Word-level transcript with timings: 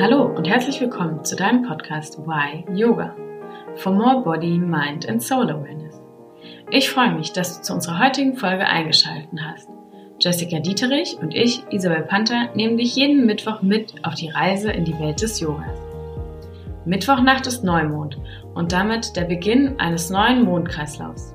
Hallo 0.00 0.24
und 0.24 0.48
herzlich 0.48 0.80
willkommen 0.80 1.22
zu 1.22 1.36
deinem 1.36 1.62
Podcast 1.62 2.18
Why 2.26 2.64
Yoga 2.74 3.14
for 3.74 3.92
More 3.92 4.22
Body, 4.22 4.58
Mind 4.58 5.06
and 5.06 5.22
Soul 5.22 5.50
Awareness. 5.50 6.00
Ich 6.70 6.88
freue 6.88 7.14
mich, 7.14 7.32
dass 7.32 7.58
du 7.58 7.62
zu 7.62 7.74
unserer 7.74 7.98
heutigen 7.98 8.34
Folge 8.34 8.66
eingeschaltet 8.66 9.28
hast. 9.44 9.68
Jessica 10.18 10.60
Dieterich 10.60 11.18
und 11.20 11.34
ich, 11.34 11.62
Isabel 11.70 12.04
Panther, 12.04 12.48
nehmen 12.54 12.78
dich 12.78 12.96
jeden 12.96 13.26
Mittwoch 13.26 13.60
mit 13.60 13.94
auf 14.02 14.14
die 14.14 14.30
Reise 14.30 14.72
in 14.72 14.86
die 14.86 14.98
Welt 14.98 15.20
des 15.20 15.40
Yogas. 15.40 15.78
Mittwochnacht 16.86 17.46
ist 17.46 17.62
Neumond 17.62 18.18
und 18.54 18.72
damit 18.72 19.14
der 19.14 19.24
Beginn 19.24 19.78
eines 19.78 20.08
neuen 20.08 20.42
Mondkreislaufs. 20.44 21.34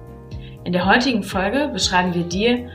In 0.63 0.73
der 0.73 0.87
heutigen 0.87 1.21
Folge 1.21 1.69
beschreiben 1.71 2.15
wir 2.15 2.23
dir 2.23 2.69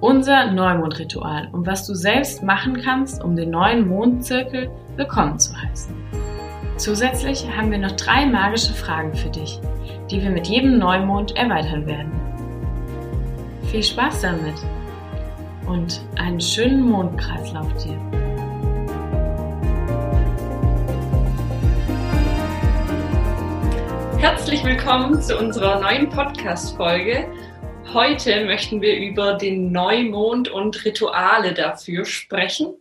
unser 0.00 0.52
Neumondritual 0.52 1.48
und 1.50 1.66
was 1.66 1.86
du 1.86 1.94
selbst 1.94 2.42
machen 2.42 2.80
kannst, 2.82 3.22
um 3.22 3.34
den 3.34 3.50
neuen 3.50 3.88
Mondzirkel 3.88 4.70
willkommen 4.96 5.38
zu 5.38 5.56
heißen. 5.60 5.92
Zusätzlich 6.76 7.44
haben 7.56 7.72
wir 7.72 7.78
noch 7.78 7.92
drei 7.92 8.24
magische 8.24 8.72
Fragen 8.72 9.12
für 9.14 9.30
dich, 9.30 9.60
die 10.08 10.22
wir 10.22 10.30
mit 10.30 10.46
jedem 10.46 10.78
Neumond 10.78 11.36
erweitern 11.36 11.86
werden. 11.86 12.12
Viel 13.64 13.82
Spaß 13.82 14.22
damit 14.22 14.54
und 15.66 16.00
einen 16.16 16.40
schönen 16.40 16.88
Mondkreislauf 16.88 17.66
dir. 17.82 17.98
Herzlich 24.18 24.64
willkommen 24.64 25.20
zu 25.20 25.36
unserer 25.36 25.80
neuen 25.80 26.08
Podcast-Folge. 26.08 27.26
Heute 27.94 28.44
möchten 28.44 28.82
wir 28.82 28.98
über 28.98 29.34
den 29.34 29.72
Neumond 29.72 30.48
und 30.48 30.84
Rituale 30.84 31.54
dafür 31.54 32.04
sprechen. 32.04 32.74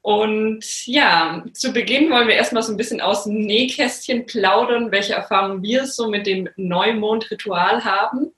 Und 0.00 0.86
ja, 0.86 1.44
zu 1.52 1.72
Beginn 1.72 2.08
wollen 2.08 2.28
wir 2.28 2.36
erstmal 2.36 2.62
so 2.62 2.72
ein 2.72 2.76
bisschen 2.76 3.00
aus 3.00 3.24
dem 3.24 3.40
Nähkästchen 3.46 4.26
plaudern, 4.26 4.92
welche 4.92 5.14
Erfahrungen 5.14 5.62
wir 5.64 5.86
so 5.86 6.08
mit 6.08 6.28
dem 6.28 6.48
Neumond-Ritual 6.54 7.84
haben 7.84 8.32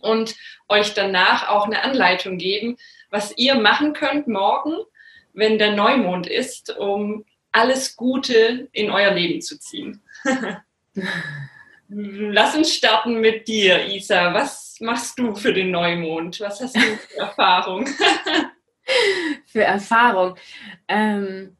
und 0.00 0.36
euch 0.68 0.94
danach 0.94 1.48
auch 1.48 1.66
eine 1.66 1.82
Anleitung 1.82 2.38
geben, 2.38 2.76
was 3.10 3.36
ihr 3.36 3.56
machen 3.56 3.94
könnt 3.94 4.28
morgen, 4.28 4.76
wenn 5.32 5.58
der 5.58 5.72
Neumond 5.72 6.28
ist, 6.28 6.76
um 6.76 7.24
alles 7.50 7.96
Gute 7.96 8.68
in 8.70 8.92
euer 8.92 9.10
Leben 9.10 9.40
zu 9.40 9.58
ziehen. 9.58 10.02
Lass 11.88 12.54
uns 12.54 12.72
starten 12.72 13.20
mit 13.20 13.48
dir, 13.48 13.88
Isa. 13.88 14.34
Was 14.34 14.67
machst 14.80 15.18
du 15.18 15.34
für 15.34 15.52
den 15.52 15.70
Neumond? 15.70 16.40
Was 16.40 16.60
hast 16.60 16.76
du 16.76 16.80
für 16.80 17.16
Erfahrung? 17.18 17.86
für 19.46 19.64
Erfahrung. 19.64 20.36
Ähm, 20.88 21.56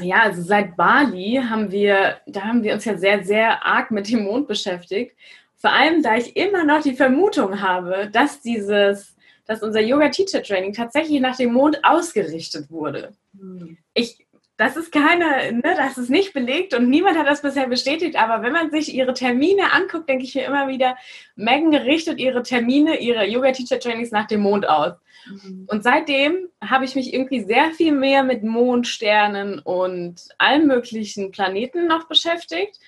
ja, 0.00 0.22
also 0.22 0.42
seit 0.42 0.76
Bali 0.76 1.40
haben 1.48 1.70
wir, 1.70 2.20
da 2.26 2.42
haben 2.42 2.62
wir 2.62 2.74
uns 2.74 2.84
ja 2.84 2.96
sehr, 2.96 3.24
sehr 3.24 3.64
arg 3.66 3.90
mit 3.90 4.08
dem 4.08 4.24
Mond 4.24 4.46
beschäftigt. 4.46 5.16
Vor 5.56 5.72
allem, 5.72 6.02
da 6.02 6.16
ich 6.16 6.36
immer 6.36 6.64
noch 6.64 6.82
die 6.82 6.94
Vermutung 6.94 7.60
habe, 7.60 8.08
dass 8.10 8.40
dieses, 8.40 9.16
dass 9.46 9.62
unser 9.62 9.80
Yoga-Teacher-Training 9.80 10.72
tatsächlich 10.72 11.20
nach 11.20 11.36
dem 11.36 11.52
Mond 11.52 11.84
ausgerichtet 11.84 12.70
wurde. 12.70 13.12
Hm. 13.38 13.76
Ich 13.94 14.26
das 14.60 14.76
ist 14.76 14.92
keine, 14.92 15.52
ne, 15.52 15.74
das 15.74 15.96
ist 15.96 16.10
nicht 16.10 16.34
belegt 16.34 16.74
und 16.74 16.90
niemand 16.90 17.16
hat 17.16 17.26
das 17.26 17.40
bisher 17.40 17.66
bestätigt. 17.66 18.16
Aber 18.16 18.42
wenn 18.42 18.52
man 18.52 18.70
sich 18.70 18.94
ihre 18.94 19.14
Termine 19.14 19.72
anguckt, 19.72 20.06
denke 20.06 20.24
ich 20.24 20.34
mir 20.34 20.44
immer 20.44 20.68
wieder, 20.68 20.98
Megan 21.34 21.74
richtet 21.74 22.18
ihre 22.18 22.42
Termine, 22.42 23.00
ihre 23.00 23.26
Yoga-Teacher-Trainings 23.26 24.10
nach 24.10 24.26
dem 24.26 24.42
Mond 24.42 24.68
aus. 24.68 24.92
Mhm. 25.26 25.66
Und 25.66 25.82
seitdem 25.82 26.48
habe 26.62 26.84
ich 26.84 26.94
mich 26.94 27.14
irgendwie 27.14 27.42
sehr 27.42 27.70
viel 27.70 27.92
mehr 27.92 28.22
mit 28.22 28.42
Mondsternen 28.42 29.60
und 29.60 30.28
allen 30.36 30.66
möglichen 30.66 31.30
Planeten 31.30 31.86
noch 31.86 32.06
beschäftigt 32.06 32.78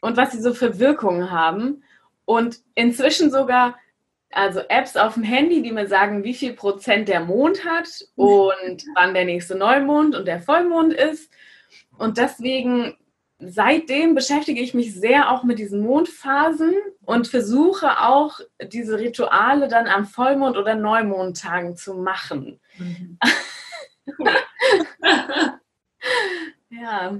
und 0.00 0.16
was 0.16 0.32
sie 0.32 0.40
so 0.40 0.54
für 0.54 0.78
Wirkungen 0.78 1.30
haben. 1.30 1.82
Und 2.24 2.60
inzwischen 2.74 3.30
sogar 3.30 3.76
also 4.32 4.60
Apps 4.68 4.96
auf 4.96 5.14
dem 5.14 5.22
Handy, 5.22 5.62
die 5.62 5.72
mir 5.72 5.86
sagen, 5.86 6.24
wie 6.24 6.34
viel 6.34 6.54
Prozent 6.54 7.08
der 7.08 7.20
Mond 7.20 7.64
hat 7.64 7.88
und 8.16 8.84
wann 8.94 9.14
der 9.14 9.24
nächste 9.24 9.54
Neumond 9.54 10.14
und 10.14 10.26
der 10.26 10.40
Vollmond 10.40 10.92
ist. 10.94 11.30
Und 11.98 12.18
deswegen, 12.18 12.96
seitdem 13.38 14.14
beschäftige 14.14 14.60
ich 14.60 14.74
mich 14.74 14.94
sehr 14.94 15.30
auch 15.30 15.44
mit 15.44 15.58
diesen 15.58 15.80
Mondphasen 15.80 16.74
und 17.04 17.28
versuche 17.28 18.00
auch 18.00 18.40
diese 18.62 18.98
Rituale 18.98 19.68
dann 19.68 19.86
am 19.86 20.06
Vollmond- 20.06 20.56
oder 20.56 20.74
Neumondtagen 20.74 21.76
zu 21.76 21.94
machen. 21.94 22.60
Mhm. 22.78 23.18
ja, 26.70 27.18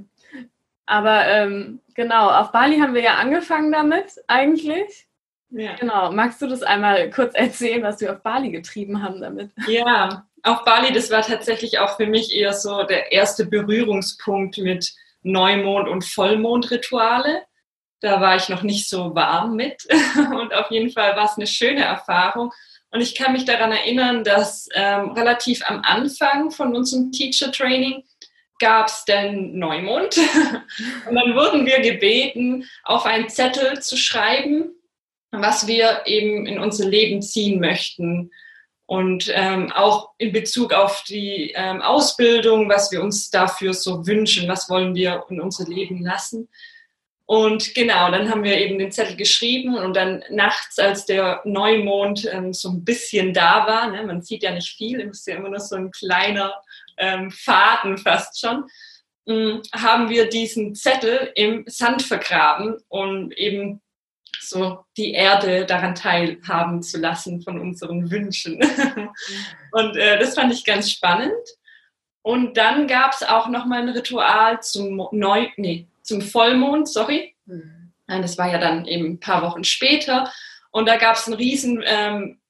aber 0.86 1.26
ähm, 1.26 1.80
genau, 1.94 2.30
auf 2.30 2.52
Bali 2.52 2.78
haben 2.78 2.94
wir 2.94 3.02
ja 3.02 3.14
angefangen 3.14 3.72
damit 3.72 4.22
eigentlich. 4.26 5.08
Ja. 5.52 5.74
Genau. 5.76 6.10
Magst 6.12 6.40
du 6.40 6.46
das 6.46 6.62
einmal 6.62 7.10
kurz 7.10 7.34
erzählen, 7.34 7.82
was 7.82 8.00
wir 8.00 8.12
auf 8.12 8.22
Bali 8.22 8.50
getrieben 8.50 9.02
haben 9.02 9.20
damit? 9.20 9.50
Ja, 9.68 10.26
auf 10.42 10.64
Bali, 10.64 10.92
das 10.92 11.10
war 11.10 11.22
tatsächlich 11.22 11.78
auch 11.78 11.96
für 11.96 12.06
mich 12.06 12.34
eher 12.34 12.52
so 12.52 12.82
der 12.84 13.12
erste 13.12 13.46
Berührungspunkt 13.46 14.58
mit 14.58 14.92
Neumond- 15.22 15.88
und 15.88 16.04
Vollmondrituale. 16.04 17.42
Da 18.00 18.20
war 18.20 18.34
ich 18.34 18.48
noch 18.48 18.62
nicht 18.62 18.88
so 18.88 19.14
warm 19.14 19.54
mit. 19.54 19.86
Und 20.16 20.52
auf 20.52 20.70
jeden 20.72 20.90
Fall 20.90 21.14
war 21.16 21.26
es 21.26 21.36
eine 21.36 21.46
schöne 21.46 21.84
Erfahrung. 21.84 22.52
Und 22.90 23.00
ich 23.00 23.14
kann 23.14 23.32
mich 23.32 23.44
daran 23.44 23.70
erinnern, 23.70 24.24
dass 24.24 24.68
ähm, 24.74 25.12
relativ 25.12 25.62
am 25.68 25.82
Anfang 25.82 26.50
von 26.50 26.74
unserem 26.74 27.12
Teacher 27.12 27.52
Training 27.52 28.02
gab 28.58 28.88
es 28.88 29.04
den 29.04 29.58
Neumond. 29.58 30.16
Und 31.08 31.14
dann 31.14 31.34
wurden 31.36 31.64
wir 31.64 31.80
gebeten, 31.80 32.68
auf 32.82 33.06
einen 33.06 33.28
Zettel 33.28 33.80
zu 33.80 33.96
schreiben, 33.96 34.74
was 35.32 35.66
wir 35.66 36.02
eben 36.06 36.46
in 36.46 36.58
unser 36.58 36.86
Leben 36.86 37.22
ziehen 37.22 37.58
möchten. 37.58 38.30
Und 38.86 39.32
ähm, 39.34 39.72
auch 39.72 40.10
in 40.18 40.32
Bezug 40.32 40.74
auf 40.74 41.02
die 41.04 41.52
ähm, 41.56 41.80
Ausbildung, 41.80 42.68
was 42.68 42.92
wir 42.92 43.02
uns 43.02 43.30
dafür 43.30 43.72
so 43.72 44.06
wünschen, 44.06 44.48
was 44.48 44.68
wollen 44.68 44.94
wir 44.94 45.24
in 45.30 45.40
unser 45.40 45.66
Leben 45.66 46.04
lassen. 46.04 46.48
Und 47.24 47.74
genau, 47.74 48.10
dann 48.10 48.28
haben 48.28 48.44
wir 48.44 48.58
eben 48.58 48.78
den 48.78 48.92
Zettel 48.92 49.16
geschrieben 49.16 49.76
und 49.78 49.96
dann 49.96 50.22
nachts, 50.28 50.78
als 50.78 51.06
der 51.06 51.40
Neumond 51.44 52.28
ähm, 52.30 52.52
so 52.52 52.68
ein 52.68 52.84
bisschen 52.84 53.32
da 53.32 53.66
war, 53.66 53.90
ne, 53.90 54.02
man 54.04 54.20
sieht 54.20 54.42
ja 54.42 54.50
nicht 54.50 54.76
viel, 54.76 55.00
es 55.00 55.20
ist 55.20 55.28
ja 55.28 55.36
immer 55.36 55.48
nur 55.48 55.60
so 55.60 55.76
ein 55.76 55.90
kleiner 55.92 56.52
ähm, 56.98 57.30
Faden 57.30 57.96
fast 57.96 58.38
schon, 58.38 58.64
mm, 59.24 59.62
haben 59.72 60.10
wir 60.10 60.28
diesen 60.28 60.74
Zettel 60.74 61.32
im 61.34 61.64
Sand 61.66 62.02
vergraben 62.02 62.76
und 62.88 63.32
eben 63.38 63.80
so 64.48 64.84
die 64.96 65.12
Erde 65.12 65.64
daran 65.66 65.94
teilhaben 65.94 66.82
zu 66.82 66.98
lassen 66.98 67.42
von 67.42 67.60
unseren 67.60 68.10
Wünschen. 68.10 68.60
und 69.72 69.96
äh, 69.96 70.18
das 70.18 70.34
fand 70.34 70.52
ich 70.52 70.64
ganz 70.64 70.90
spannend. 70.90 71.32
Und 72.22 72.56
dann 72.56 72.86
gab 72.86 73.12
es 73.12 73.22
auch 73.22 73.48
noch 73.48 73.66
mal 73.66 73.82
ein 73.82 73.88
Ritual 73.88 74.62
zum 74.62 75.08
Neu 75.10 75.48
nee, 75.56 75.88
zum 76.02 76.20
Vollmond, 76.20 76.88
sorry. 76.88 77.34
Mhm. 77.46 77.92
Das 78.06 78.36
war 78.38 78.50
ja 78.50 78.58
dann 78.58 78.84
eben 78.84 79.06
ein 79.06 79.20
paar 79.20 79.42
Wochen 79.42 79.64
später. 79.64 80.30
Und 80.70 80.86
da 80.88 80.96
gab 80.96 81.16
es 81.16 81.26
ein 81.26 81.34
riesen 81.34 81.82
ähm, 81.84 82.40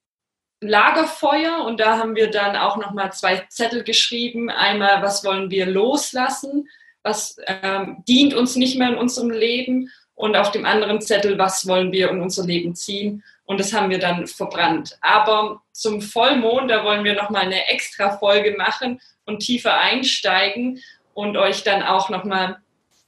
Lagerfeuer 0.61 1.63
und 1.65 1.79
da 1.79 1.97
haben 1.97 2.15
wir 2.15 2.31
dann 2.31 2.55
auch 2.55 2.77
noch 2.77 2.91
mal 2.91 3.11
zwei 3.11 3.45
Zettel 3.49 3.83
geschrieben. 3.83 4.49
Einmal, 4.49 5.01
was 5.01 5.23
wollen 5.23 5.51
wir 5.51 5.65
loslassen? 5.65 6.67
Was 7.03 7.37
ähm, 7.47 8.03
dient 8.07 8.33
uns 8.33 8.55
nicht 8.55 8.77
mehr 8.77 8.89
in 8.89 8.97
unserem 8.97 9.29
Leben? 9.29 9.89
Und 10.23 10.37
auf 10.37 10.51
dem 10.51 10.65
anderen 10.65 11.01
Zettel, 11.01 11.37
was 11.37 11.67
wollen 11.67 11.91
wir 11.91 12.09
in 12.09 12.21
unser 12.21 12.45
Leben 12.45 12.75
ziehen. 12.75 13.25
Und 13.43 13.59
das 13.59 13.73
haben 13.73 13.89
wir 13.89 13.99
dann 13.99 14.25
verbrannt. 14.25 14.97
Aber 15.01 15.61
zum 15.73 16.01
Vollmond, 16.01 16.71
da 16.71 16.85
wollen 16.85 17.03
wir 17.03 17.13
nochmal 17.13 17.41
eine 17.41 17.67
extra 17.67 18.17
Folge 18.17 18.55
machen 18.57 19.01
und 19.25 19.39
tiefer 19.39 19.77
einsteigen 19.77 20.81
und 21.13 21.35
euch 21.35 21.63
dann 21.63 21.83
auch 21.83 22.07
nochmal 22.07 22.59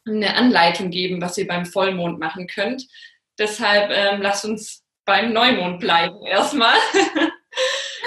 eine 0.05 0.35
Anleitung 0.35 0.89
geben, 0.89 1.21
was 1.21 1.37
ihr 1.37 1.47
beim 1.47 1.65
Vollmond 1.65 2.19
machen 2.19 2.47
könnt. 2.47 2.85
Deshalb 3.39 3.91
ähm, 3.91 4.21
lasst 4.21 4.43
uns 4.43 4.83
beim 5.05 5.31
Neumond 5.31 5.79
bleiben 5.79 6.21
erstmal. 6.25 6.75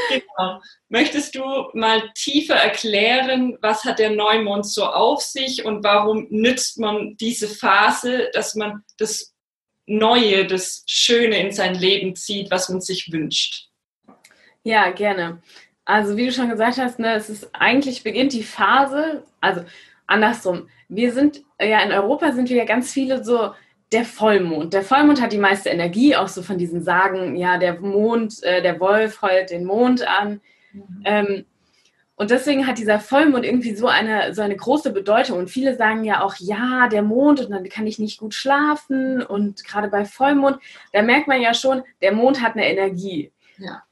genau. 0.08 0.60
Möchtest 0.88 1.34
du 1.34 1.42
mal 1.74 2.02
tiefer 2.14 2.54
erklären, 2.54 3.56
was 3.60 3.84
hat 3.84 3.98
der 3.98 4.10
Neumond 4.10 4.66
so 4.66 4.84
auf 4.84 5.22
sich 5.22 5.64
und 5.64 5.84
warum 5.84 6.26
nützt 6.30 6.78
man 6.78 7.16
diese 7.16 7.48
Phase, 7.48 8.30
dass 8.32 8.54
man 8.54 8.82
das 8.98 9.34
Neue, 9.86 10.46
das 10.46 10.82
Schöne 10.86 11.38
in 11.38 11.50
sein 11.50 11.74
Leben 11.74 12.14
zieht, 12.14 12.50
was 12.50 12.68
man 12.68 12.82
sich 12.82 13.10
wünscht? 13.10 13.68
Ja, 14.62 14.90
gerne. 14.90 15.40
Also 15.86 16.18
wie 16.18 16.26
du 16.26 16.32
schon 16.32 16.50
gesagt 16.50 16.76
hast, 16.76 16.98
ne, 16.98 17.14
es 17.14 17.30
ist 17.30 17.48
eigentlich 17.54 18.02
beginnt 18.02 18.34
die 18.34 18.42
Phase, 18.42 19.24
also 19.40 19.64
andersrum. 20.06 20.68
Wir 20.88 21.12
sind 21.12 21.42
ja 21.58 21.80
in 21.80 21.92
Europa 21.92 22.32
sind 22.32 22.50
wir 22.50 22.56
ja 22.56 22.64
ganz 22.66 22.92
viele 22.92 23.24
so 23.24 23.54
der 23.92 24.04
Vollmond. 24.04 24.74
Der 24.74 24.82
Vollmond 24.82 25.20
hat 25.20 25.32
die 25.32 25.38
meiste 25.38 25.70
Energie, 25.70 26.14
auch 26.16 26.28
so 26.28 26.42
von 26.42 26.58
diesen 26.58 26.82
Sagen, 26.82 27.36
ja, 27.36 27.58
der 27.58 27.80
Mond, 27.80 28.42
äh, 28.42 28.62
der 28.62 28.78
Wolf 28.80 29.22
heult 29.22 29.50
den 29.50 29.64
Mond 29.64 30.06
an. 30.06 30.40
Mhm. 30.72 31.02
Ähm, 31.04 31.44
Und 32.20 32.30
deswegen 32.30 32.66
hat 32.66 32.78
dieser 32.78 32.98
Vollmond 32.98 33.44
irgendwie 33.44 33.76
so 33.76 33.86
eine, 33.86 34.34
so 34.34 34.42
eine 34.42 34.56
große 34.56 34.92
Bedeutung. 34.92 35.38
Und 35.38 35.50
viele 35.50 35.76
sagen 35.76 36.02
ja 36.04 36.20
auch, 36.22 36.34
ja, 36.38 36.88
der 36.88 37.02
Mond 37.02 37.40
und 37.40 37.50
dann 37.50 37.68
kann 37.68 37.86
ich 37.86 38.00
nicht 38.00 38.18
gut 38.18 38.34
schlafen. 38.34 39.22
Und 39.22 39.64
gerade 39.64 39.88
bei 39.88 40.04
Vollmond, 40.04 40.58
da 40.92 41.02
merkt 41.02 41.28
man 41.28 41.40
ja 41.40 41.54
schon, 41.54 41.82
der 42.02 42.12
Mond 42.12 42.42
hat 42.42 42.54
eine 42.54 42.68
Energie. 42.68 43.30
Ja. 43.56 43.84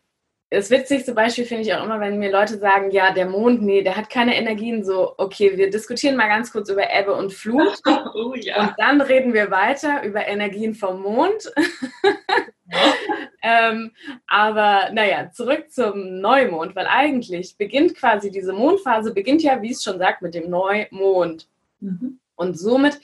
Das 0.49 0.71
witzigste 0.71 1.13
Beispiel 1.13 1.45
finde 1.45 1.65
ich 1.65 1.75
auch 1.75 1.85
immer, 1.85 1.99
wenn 1.99 2.21
mir 2.21 2.31
Leute 2.31 2.57
sagen, 2.59 2.93
ja, 2.93 3.13
der 3.13 3.27
Mond, 3.27 3.63
nee, 3.63 3.83
der 3.83 3.97
hat 3.97 4.09
keine 4.09 4.37
Energien. 4.37 4.85
So, 4.85 5.15
okay, 5.19 5.57
wir 5.57 5.71
diskutieren 5.71 6.15
mal 6.15 6.29
ganz 6.29 6.53
kurz 6.53 6.71
über 6.71 6.89
Ebbe 6.89 7.15
und 7.15 7.33
Flut. 7.33 7.81
Oh, 8.15 8.35
ja. 8.35 8.63
Und 8.63 8.75
dann 8.79 9.01
reden 9.03 9.35
wir 9.35 9.51
weiter 9.51 10.03
über 10.03 10.27
Energien 10.27 10.75
vom 10.75 11.03
Mond. 11.03 11.53
ähm, 13.43 13.91
aber 14.27 14.91
naja, 14.93 15.31
zurück 15.33 15.71
zum 15.71 16.21
Neumond, 16.21 16.75
weil 16.75 16.87
eigentlich 16.87 17.59
beginnt 17.59 17.95
quasi 17.95 18.31
diese 18.31 18.55
Mondphase, 18.55 19.13
beginnt 19.13 19.43
ja, 19.43 19.61
wie 19.61 19.73
es 19.73 19.83
schon 19.83 19.99
sagt, 19.99 20.23
mit 20.23 20.35
dem 20.35 20.49
Neumond. 20.49 21.49
Mhm. 21.81 22.21
Und 22.37 22.59
somit 22.59 23.01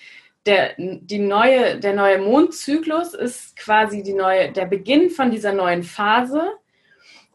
der, 0.47 0.75
die 0.79 1.19
neue, 1.19 1.79
der 1.79 1.95
neue 1.95 2.19
Mondzyklus 2.19 3.12
ist 3.12 3.56
quasi 3.56 4.03
die 4.03 4.15
neue, 4.15 4.50
der 4.53 4.65
Beginn 4.65 5.11
von 5.11 5.31
dieser 5.31 5.53
neuen 5.53 5.83
Phase 5.83 6.53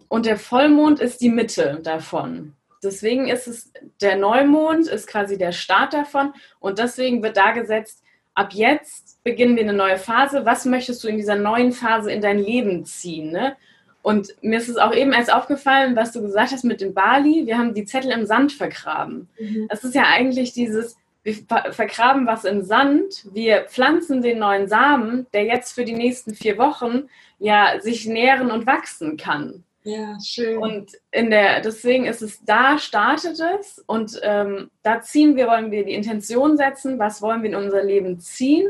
und 0.07 0.25
der 0.25 0.37
Vollmond 0.37 0.99
ist 0.99 1.21
die 1.21 1.29
Mitte 1.29 1.79
davon. 1.83 2.53
Deswegen 2.83 3.27
ist 3.27 3.47
es, 3.47 3.71
der 4.01 4.17
Neumond 4.17 4.87
ist 4.87 5.07
quasi 5.07 5.37
der 5.37 5.51
Start 5.51 5.93
davon 5.93 6.33
und 6.59 6.79
deswegen 6.79 7.23
wird 7.23 7.37
da 7.37 7.51
gesetzt, 7.51 8.03
ab 8.35 8.53
jetzt 8.53 9.21
beginnen 9.23 9.55
wir 9.55 9.63
eine 9.63 9.73
neue 9.73 9.97
Phase. 9.97 10.45
Was 10.45 10.65
möchtest 10.65 11.03
du 11.03 11.07
in 11.07 11.17
dieser 11.17 11.35
neuen 11.35 11.71
Phase 11.71 12.11
in 12.11 12.21
dein 12.21 12.39
Leben 12.39 12.85
ziehen? 12.85 13.31
Ne? 13.31 13.55
Und 14.03 14.35
mir 14.41 14.59
ist 14.59 14.69
es 14.69 14.77
auch 14.77 14.93
eben 14.93 15.11
erst 15.11 15.33
aufgefallen, 15.33 15.95
was 15.95 16.11
du 16.11 16.21
gesagt 16.21 16.51
hast 16.51 16.63
mit 16.63 16.79
dem 16.79 16.93
Bali. 16.93 17.45
Wir 17.45 17.57
haben 17.57 17.73
die 17.73 17.85
Zettel 17.85 18.11
im 18.11 18.25
Sand 18.25 18.53
vergraben. 18.53 19.27
Mhm. 19.39 19.67
Das 19.69 19.83
ist 19.83 19.95
ja 19.95 20.03
eigentlich 20.03 20.53
dieses, 20.53 20.95
wir 21.23 21.35
vergraben 21.71 22.25
was 22.25 22.45
im 22.45 22.61
Sand, 22.63 23.25
wir 23.33 23.63
pflanzen 23.63 24.21
den 24.21 24.39
neuen 24.39 24.69
Samen, 24.69 25.27
der 25.33 25.43
jetzt 25.43 25.73
für 25.73 25.83
die 25.83 25.95
nächsten 25.95 26.35
vier 26.35 26.57
Wochen 26.57 27.09
ja 27.39 27.81
sich 27.81 28.05
nähren 28.05 28.49
und 28.49 28.65
wachsen 28.65 29.17
kann. 29.17 29.63
Ja, 29.87 30.17
schön. 30.19 30.57
Und 30.57 30.91
in 31.11 31.29
der, 31.29 31.61
deswegen 31.61 32.07
ist 32.07 32.21
es, 32.21 32.43
da 32.43 32.77
startet 32.77 33.39
es 33.39 33.81
und 33.87 34.19
ähm, 34.21 34.69
da 34.83 34.99
ziehen 34.99 35.37
wir, 35.37 35.47
wollen 35.47 35.71
wir 35.71 35.85
die 35.85 35.93
Intention 35.93 36.57
setzen, 36.57 36.99
was 36.99 37.21
wollen 37.21 37.41
wir 37.41 37.51
in 37.51 37.55
unser 37.55 37.85
Leben 37.85 38.19
ziehen, 38.19 38.67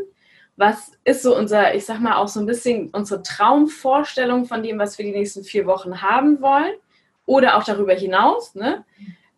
was 0.58 0.92
ist 1.06 1.24
so 1.24 1.36
unser, 1.36 1.74
ich 1.74 1.86
sag 1.86 2.02
mal 2.02 2.18
auch 2.18 2.28
so 2.28 2.40
ein 2.40 2.46
bisschen 2.46 2.92
unsere 2.92 3.24
Traumvorstellung 3.24 4.46
von 4.46 4.62
dem, 4.62 4.78
was 4.78 5.00
wir 5.00 5.06
die 5.06 5.12
nächsten 5.12 5.44
vier 5.44 5.66
Wochen 5.66 6.04
haben 6.04 6.40
wollen 6.40 6.76
oder 7.26 7.58
auch 7.58 7.64
darüber 7.64 7.96
hinaus, 7.96 8.54
ne? 8.54 8.86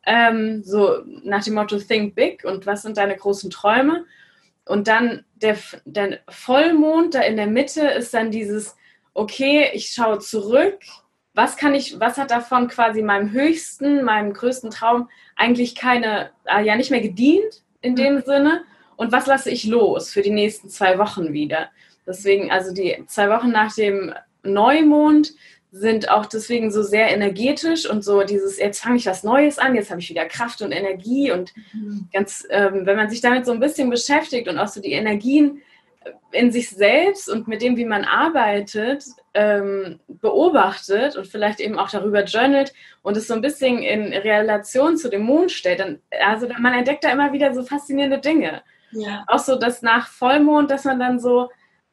Ähm, 0.06 0.64
so 0.64 0.98
nach 1.24 1.46
dem 1.46 1.54
Motto 1.54 1.78
Think 1.78 2.14
Big 2.14 2.44
und 2.44 2.66
was 2.66 2.81
sind 2.81 2.98
deine 2.98 3.16
großen 3.16 3.52
Träume? 3.52 4.06
Und 4.66 4.90
dann 4.90 5.24
der, 5.36 5.58
der 5.86 6.20
Vollmond 6.28 7.16
da 7.16 7.22
in 7.22 7.38
der 7.38 7.48
Mitte 7.48 7.88
ist 7.88 8.14
dann 8.14 8.31
dieses, 8.31 8.76
okay, 9.14 9.70
ich 9.74 9.92
schaue 9.92 10.20
zurück, 10.20 10.80
was 11.34 11.58
kann 11.58 11.74
ich, 11.74 12.00
was 12.00 12.18
hat 12.18 12.31
davon 12.31 12.68
quasi 12.68 13.02
meinem 13.02 13.31
höchsten, 13.31 14.04
meinem 14.04 14.34
größten 14.34 14.72
Traum 14.72 15.10
eigentlich 15.36 15.76
keine, 15.76 16.31
äh, 16.46 16.64
ja 16.64 16.76
nicht 16.76 16.92
mehr 16.92 17.02
gedient 17.02 17.64
in 17.81 17.96
dem 17.96 18.16
mhm. 18.16 18.24
Sinne 18.26 18.64
und 18.98 19.12
was 19.12 19.28
lasse 19.28 19.50
ich 19.50 19.66
los 19.66 20.10
für 20.10 20.22
die 20.22 20.31
nächsten 20.31 20.70
zwei 20.70 20.98
Wochen 20.98 21.34
wieder. 21.34 21.70
Deswegen, 22.06 22.52
also 22.52 22.74
die 22.74 23.04
zwei 23.08 23.30
Wochen 23.30 23.52
nach 23.52 23.74
dem 23.74 24.14
Neumond 24.44 25.34
sind 25.72 26.10
auch 26.10 26.26
deswegen 26.26 26.72
so 26.72 26.81
sehr 26.81 27.10
energetisch 27.10 27.88
und 27.88 28.04
so 28.04 28.24
dieses, 28.24 28.58
jetzt 28.58 28.81
fange 28.81 28.98
ich 28.98 29.06
was 29.06 29.24
Neues 29.24 29.60
an, 29.60 29.76
jetzt 29.76 29.92
habe 29.92 30.02
ich 30.02 30.10
wieder 30.10 30.26
Kraft 30.26 30.62
und 30.62 30.72
Energie 30.72 31.31
und 31.31 31.54
mhm. 31.74 32.10
ganz, 32.12 32.46
ähm, 32.50 32.86
wenn 32.86 32.98
man 32.98 33.10
sich 33.10 33.22
damit 33.22 33.46
so 33.46 33.52
ein 33.52 33.60
bisschen 33.60 33.90
beschäftigt 33.90 34.48
und 34.48 34.58
auch 34.58 34.68
so 34.68 34.81
die 34.81 34.94
Energien 34.94 35.62
in 36.31 36.51
sich 36.51 36.69
selbst 36.69 37.30
und 37.30 37.48
mit 37.48 37.62
dem, 37.62 37.75
wie 37.75 37.86
man 37.86 38.06
arbeitet, 38.06 39.04
ähm, 39.34 40.00
beobachtet 40.07 41.16
und 41.16 41.28
vielleicht 41.28 41.60
eben 41.60 41.78
auch 41.78 41.90
darüber 41.90 42.24
journalt 42.24 42.74
und 43.01 43.18
es 43.18 43.28
so 43.28 43.34
ein 43.34 43.42
bisschen 43.42 43.80
in 43.80 44.13
Relation 44.13 44.98
zu 44.98 45.10
dem 45.10 45.24
Mond 45.24 45.51
stellt, 45.51 45.80
dann, 45.80 46.00
also 46.22 46.48
man 46.60 46.74
entdeckt 46.74 47.04
da 47.04 47.12
immer 47.12 47.34
wieder 47.34 47.54
so 47.54 47.63
faszinierende 47.63 48.19
Dinge. 48.19 48.62
Ja. 48.92 49.24
Auch 49.28 49.40
so, 49.40 49.56
dass 49.56 49.81
nach 49.81 50.07
Vollmond, 50.07 50.72
dass 50.72 50.86
man 50.86 51.00
dann 51.00 51.19
so, 51.19 51.50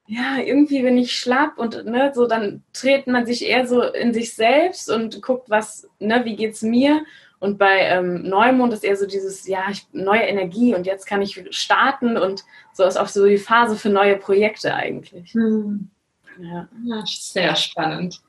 ja, 0.06 0.38
irgendwie 0.38 0.82
bin 0.82 0.96
ich 0.98 1.16
schlapp 1.16 1.58
und 1.58 1.84
ne, 1.84 2.12
so 2.14 2.26
dann 2.26 2.62
dreht 2.72 3.06
man 3.06 3.26
sich 3.26 3.44
eher 3.44 3.66
so 3.66 3.82
in 3.82 4.14
sich 4.14 4.34
selbst 4.34 4.90
und 4.90 5.20
guckt, 5.20 5.50
was, 5.50 5.88
ne, 5.98 6.24
wie 6.24 6.36
geht's 6.36 6.62
mir? 6.62 7.04
Und 7.38 7.58
bei 7.58 7.80
ähm, 7.80 8.22
Neumond 8.22 8.72
ist 8.72 8.84
eher 8.84 8.96
so 8.96 9.06
dieses, 9.06 9.46
ja, 9.46 9.64
ich, 9.70 9.86
neue 9.92 10.22
Energie 10.22 10.74
und 10.74 10.86
jetzt 10.86 11.06
kann 11.06 11.20
ich 11.20 11.44
starten 11.50 12.16
und 12.16 12.44
so 12.72 12.84
ist 12.84 12.96
auch 12.96 13.08
so 13.08 13.26
die 13.26 13.36
Phase 13.36 13.76
für 13.76 13.90
neue 13.90 14.16
Projekte 14.16 14.74
eigentlich. 14.74 15.34
Hm. 15.34 15.90
Ja. 16.38 16.68
ja. 16.84 17.02
sehr 17.04 17.54
spannend. 17.56 18.20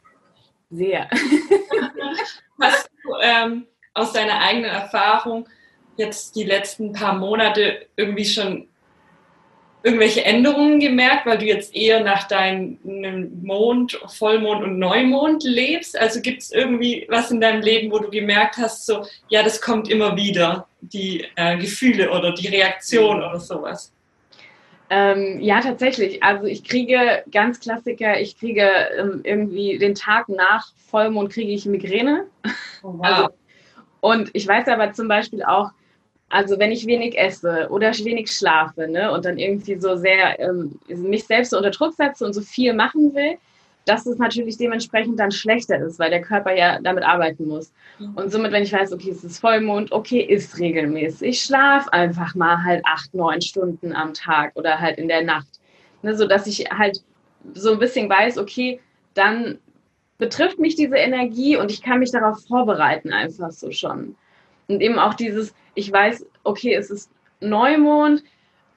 Sehr. 0.70 1.10
Hast 2.62 2.90
du 3.04 3.14
ähm, 3.22 3.68
aus 3.94 4.12
deiner 4.14 4.40
eigenen 4.42 4.72
Erfahrung 4.72 5.48
jetzt 5.96 6.36
die 6.36 6.44
letzten 6.44 6.94
paar 6.94 7.14
Monate 7.14 7.88
irgendwie 7.96 8.26
schon 8.26 8.68
irgendwelche 9.84 10.26
Änderungen 10.26 10.80
gemerkt, 10.80 11.26
weil 11.26 11.38
du 11.38 11.46
jetzt 11.46 11.76
eher 11.76 12.04
nach 12.04 12.28
deinem 12.28 12.78
Mond, 13.44 14.00
Vollmond 14.08 14.64
und 14.64 14.80
Neumond 14.80 15.44
lebst? 15.44 15.98
Also 15.98 16.22
gibt 16.22 16.42
es 16.42 16.52
irgendwie 16.52 17.06
was 17.10 17.32
in 17.32 17.40
deinem 17.40 17.62
Leben, 17.62 17.92
wo 17.92 18.00
du 18.00 18.10
gemerkt 18.10 18.58
hast, 18.58 18.86
so, 18.86 19.06
ja, 19.30 19.44
das 19.44 19.62
kommt 19.62 19.90
immer 19.90 20.16
wieder, 20.18 20.68
die 20.82 21.26
äh, 21.36 21.58
Gefühle 21.58 22.12
oder 22.12 22.34
die 22.34 22.48
Reaktion 22.48 23.18
oder 23.18 23.40
sowas? 23.40 23.94
Ähm, 24.90 25.40
ja, 25.42 25.62
tatsächlich. 25.62 26.24
Also 26.24 26.46
ich 26.46 26.64
kriege 26.64 27.24
ganz 27.32 27.60
Klassiker, 27.60 28.20
ich 28.20 28.40
kriege 28.40 28.70
ähm, 28.98 29.22
irgendwie 29.24 29.78
den 29.78 29.96
Tag 29.96 30.30
nach 30.30 30.72
Vollmond 30.90 31.32
kriege 31.32 31.52
ich 31.52 31.66
Migräne. 31.66 32.28
Oh, 32.84 32.94
wow. 32.98 33.06
Also, 33.06 33.30
und 34.00 34.30
ich 34.34 34.48
weiß 34.48 34.68
aber 34.70 34.94
zum 34.94 35.08
Beispiel 35.08 35.44
auch, 35.44 35.72
also 36.30 36.60
wenn 36.60 36.72
ich 36.72 36.86
wenig 36.86 37.18
esse 37.18 37.68
oder 37.70 37.92
wenig 38.00 38.32
schlafe 38.32 38.88
ne, 38.88 39.12
und 39.12 39.26
dann 39.26 39.38
irgendwie 39.38 39.80
so 39.80 39.96
sehr 39.96 40.40
ähm, 40.40 40.80
mich 40.88 41.26
selbst 41.26 41.52
so 41.52 41.58
unter 41.58 41.72
Druck 41.72 41.94
setze 41.94 42.26
und 42.26 42.34
so 42.34 42.42
viel 42.42 42.74
machen 42.74 43.14
will, 43.16 43.38
dass 43.86 44.06
es 44.06 44.18
natürlich 44.18 44.58
dementsprechend 44.58 45.18
dann 45.18 45.32
schlechter 45.32 45.80
ist, 45.80 45.98
weil 45.98 46.10
der 46.10 46.22
Körper 46.22 46.54
ja 46.54 46.80
damit 46.82 47.06
arbeiten 47.06 47.48
muss. 47.48 47.72
Mhm. 48.00 48.16
Und 48.16 48.32
somit, 48.32 48.52
wenn 48.52 48.64
ich 48.64 48.74
weiß, 48.74 48.92
okay, 48.92 49.12
es 49.12 49.24
ist 49.24 49.40
Vollmond, 49.40 49.94
okay, 49.94 50.20
ist 50.20 50.60
regelmäßig. 50.60 51.30
Ich 51.30 51.42
schlafe 51.42 51.92
einfach 51.94 52.36
mal 52.36 52.62
halt 52.64 52.84
acht, 52.86 53.14
neun 53.14 53.42
Stunden 53.42 53.94
am 53.94 54.14
Tag 54.14 54.52
oder 54.56 54.80
halt 54.80 54.98
in 54.98 55.08
der 55.08 55.24
Nacht. 55.24 55.62
Ne, 56.02 56.16
so 56.16 56.28
dass 56.28 56.46
ich 56.48 56.70
halt 56.70 57.02
so 57.54 57.72
ein 57.72 57.80
bisschen 57.80 58.10
weiß, 58.10 58.38
okay, 58.38 58.82
dann 59.14 59.58
betrifft 60.18 60.60
mich 60.60 60.76
diese 60.76 60.98
Energie 60.98 61.56
und 61.56 61.72
ich 61.72 61.82
kann 61.82 62.00
mich 62.00 62.12
darauf 62.12 62.46
vorbereiten, 62.46 63.14
einfach 63.14 63.52
so 63.52 63.72
schon. 63.72 64.16
Und 64.68 64.82
eben 64.82 65.00
auch 65.00 65.14
dieses, 65.14 65.54
ich 65.78 65.92
weiß, 65.92 66.26
okay, 66.44 66.74
es 66.74 66.90
ist 66.90 67.12
Neumond, 67.40 68.24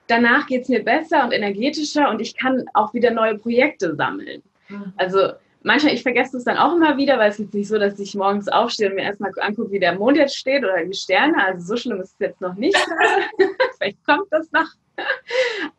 danach 0.05 0.45
geht 0.45 0.63
es 0.63 0.69
mir 0.69 0.83
besser 0.83 1.23
und 1.23 1.31
energetischer 1.31 2.09
und 2.09 2.21
ich 2.21 2.37
kann 2.37 2.63
auch 2.73 2.93
wieder 2.93 3.09
neue 3.09 3.37
Projekte 3.37 3.95
sammeln. 3.95 4.43
Mhm. 4.69 4.93
Also 4.97 5.31
manchmal, 5.63 5.95
ich 5.95 6.03
vergesse 6.03 6.37
es 6.37 6.43
dann 6.43 6.57
auch 6.57 6.75
immer 6.75 6.97
wieder, 6.97 7.17
weil 7.17 7.31
es 7.31 7.39
ist 7.39 7.53
nicht 7.55 7.67
so, 7.67 7.79
dass 7.79 7.99
ich 7.99 8.13
morgens 8.13 8.47
aufstehe 8.47 8.89
und 8.89 8.95
mir 8.95 9.03
erstmal 9.03 9.31
angucke, 9.39 9.71
wie 9.71 9.79
der 9.79 9.95
Mond 9.95 10.17
jetzt 10.17 10.37
steht 10.37 10.63
oder 10.63 10.85
die 10.85 10.93
Sterne. 10.93 11.43
Also 11.43 11.73
so 11.73 11.77
schlimm 11.77 11.99
ist 12.01 12.13
es 12.13 12.19
jetzt 12.19 12.41
noch 12.41 12.53
nicht. 12.53 12.77
Vielleicht 13.77 14.05
kommt 14.05 14.27
das 14.29 14.51
noch. 14.51 14.67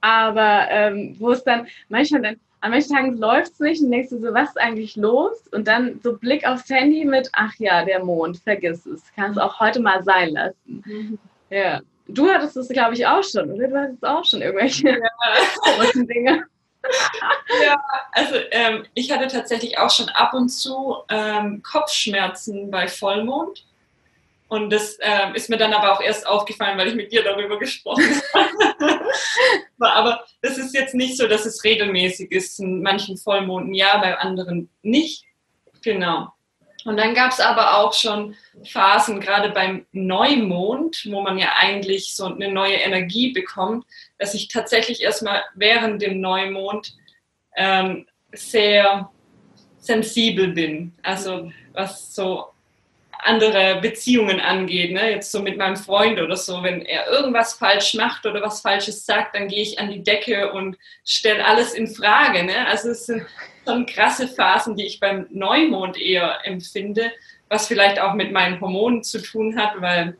Aber 0.01 0.67
ähm, 0.71 1.15
wo 1.21 1.31
es 1.31 1.45
dann 1.45 1.69
manchmal 1.89 2.23
dann, 2.23 2.41
an 2.63 2.71
manchen 2.71 2.95
Tagen 2.95 3.17
läuft 3.17 3.53
es 3.53 3.61
nicht 3.61 3.83
und 3.83 3.91
denkst 3.91 4.11
du 4.11 4.21
so, 4.21 4.33
was 4.33 4.51
ist 4.51 4.61
eigentlich 4.61 4.95
los? 4.95 5.49
Und 5.51 5.67
dann 5.67 6.01
so 6.01 6.17
Blick 6.17 6.47
aufs 6.47 6.71
Handy 6.71 7.05
mit, 7.05 7.29
ach 7.33 7.53
ja, 7.59 7.85
der 7.85 8.05
Mond, 8.05 8.39
vergiss 8.39 8.87
es. 8.87 9.03
Kann 9.17 9.33
es 9.33 9.39
auch 9.39 9.59
heute 9.59 9.81
mal 9.81 10.03
sein 10.05 10.31
lassen. 10.31 10.83
Mhm. 10.87 11.19
Ja. 11.51 11.81
Du 12.07 12.29
hattest 12.31 12.57
es, 12.57 12.69
glaube 12.69 12.95
ich, 12.95 13.05
auch 13.05 13.23
schon, 13.25 13.51
oder? 13.51 13.67
Du 13.67 13.77
hattest 13.77 14.05
auch 14.05 14.25
schon 14.25 14.43
irgendwelche 14.43 14.91
ja. 14.91 15.93
Dinge. 15.95 16.45
ja, 17.65 17.85
also 18.13 18.37
ähm, 18.53 18.85
ich 18.95 19.11
hatte 19.11 19.27
tatsächlich 19.27 19.79
auch 19.79 19.91
schon 19.91 20.09
ab 20.11 20.33
und 20.33 20.49
zu 20.49 20.99
ähm, 21.09 21.63
Kopfschmerzen 21.65 22.71
bei 22.71 22.87
Vollmond. 22.87 23.67
Und 24.53 24.69
das 24.69 24.99
ähm, 25.01 25.35
ist 25.35 25.49
mir 25.49 25.57
dann 25.57 25.73
aber 25.73 25.95
auch 25.95 26.03
erst 26.03 26.27
aufgefallen, 26.27 26.77
weil 26.77 26.89
ich 26.89 26.95
mit 26.95 27.11
dir 27.11 27.25
darüber 27.25 27.59
gesprochen 27.59 28.05
habe. 28.35 29.01
aber 29.81 30.27
es 30.43 30.59
ist 30.59 30.75
jetzt 30.75 30.95
nicht 30.95 31.17
so, 31.17 31.27
dass 31.27 31.47
es 31.47 31.65
regelmäßig 31.65 32.31
ist. 32.31 32.61
In 32.61 32.83
manchen 32.83 33.17
Vollmonden 33.17 33.73
ja, 33.73 33.97
bei 33.97 34.15
anderen 34.19 34.69
nicht. 34.83 35.25
Genau. 35.83 36.35
Und 36.85 36.99
dann 36.99 37.15
gab 37.15 37.31
es 37.31 37.41
aber 37.41 37.79
auch 37.79 37.95
schon 37.95 38.37
Phasen, 38.71 39.21
gerade 39.21 39.49
beim 39.49 39.87
Neumond, 39.93 41.03
wo 41.09 41.23
man 41.23 41.39
ja 41.39 41.53
eigentlich 41.59 42.15
so 42.15 42.27
eine 42.27 42.53
neue 42.53 42.75
Energie 42.75 43.33
bekommt, 43.33 43.87
dass 44.19 44.35
ich 44.35 44.49
tatsächlich 44.49 45.01
erstmal 45.03 45.43
während 45.55 46.03
dem 46.03 46.21
Neumond 46.21 46.95
ähm, 47.57 48.07
sehr 48.35 49.11
sensibel 49.79 50.49
bin. 50.49 50.93
Also 51.03 51.51
was 51.73 52.15
so 52.15 52.52
andere 53.23 53.81
Beziehungen 53.81 54.41
angeht, 54.41 54.93
ne? 54.93 55.11
jetzt 55.11 55.31
so 55.31 55.41
mit 55.41 55.57
meinem 55.57 55.77
Freund 55.77 56.21
oder 56.21 56.37
so, 56.37 56.63
wenn 56.63 56.83
er 56.83 57.09
irgendwas 57.09 57.55
falsch 57.55 57.95
macht 57.95 58.27
oder 58.27 58.43
was 58.43 58.61
Falsches 58.61 59.07
sagt, 59.07 59.37
dann 59.37 59.49
gehe 59.49 59.63
ich 59.63 59.79
an 59.79 59.91
die 59.91 60.03
Decke 60.03 60.53
und 60.53 60.77
stelle 61.05 61.45
alles 61.45 61.73
in 61.73 61.87
Frage. 61.87 62.43
Ne? 62.43 62.67
Also 62.67 62.91
es 62.91 63.07
sind 63.07 63.25
schon 63.67 63.87
krasse 63.87 64.27
Phasen, 64.27 64.77
die 64.77 64.87
ich 64.87 64.99
beim 64.99 65.27
Neumond 65.31 65.97
eher 65.97 66.41
empfinde, 66.45 67.13
was 67.49 67.69
vielleicht 67.69 68.01
auch 68.01 68.15
mit 68.15 68.33
meinen 68.33 68.61
Hormonen 68.61 69.05
zu 69.05 69.23
tun 69.23 69.57
hat, 69.57 69.81
weil 69.81 70.17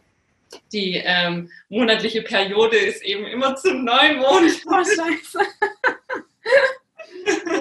die 0.73 1.03
ähm, 1.05 1.51
monatliche 1.71 2.23
Periode 2.23 2.77
ist 2.77 3.03
eben 3.03 3.27
immer 3.27 3.57
zum 3.57 3.85
Neumond. 3.85 4.63
Oh, 4.67 4.85
scheiße. 4.85 5.41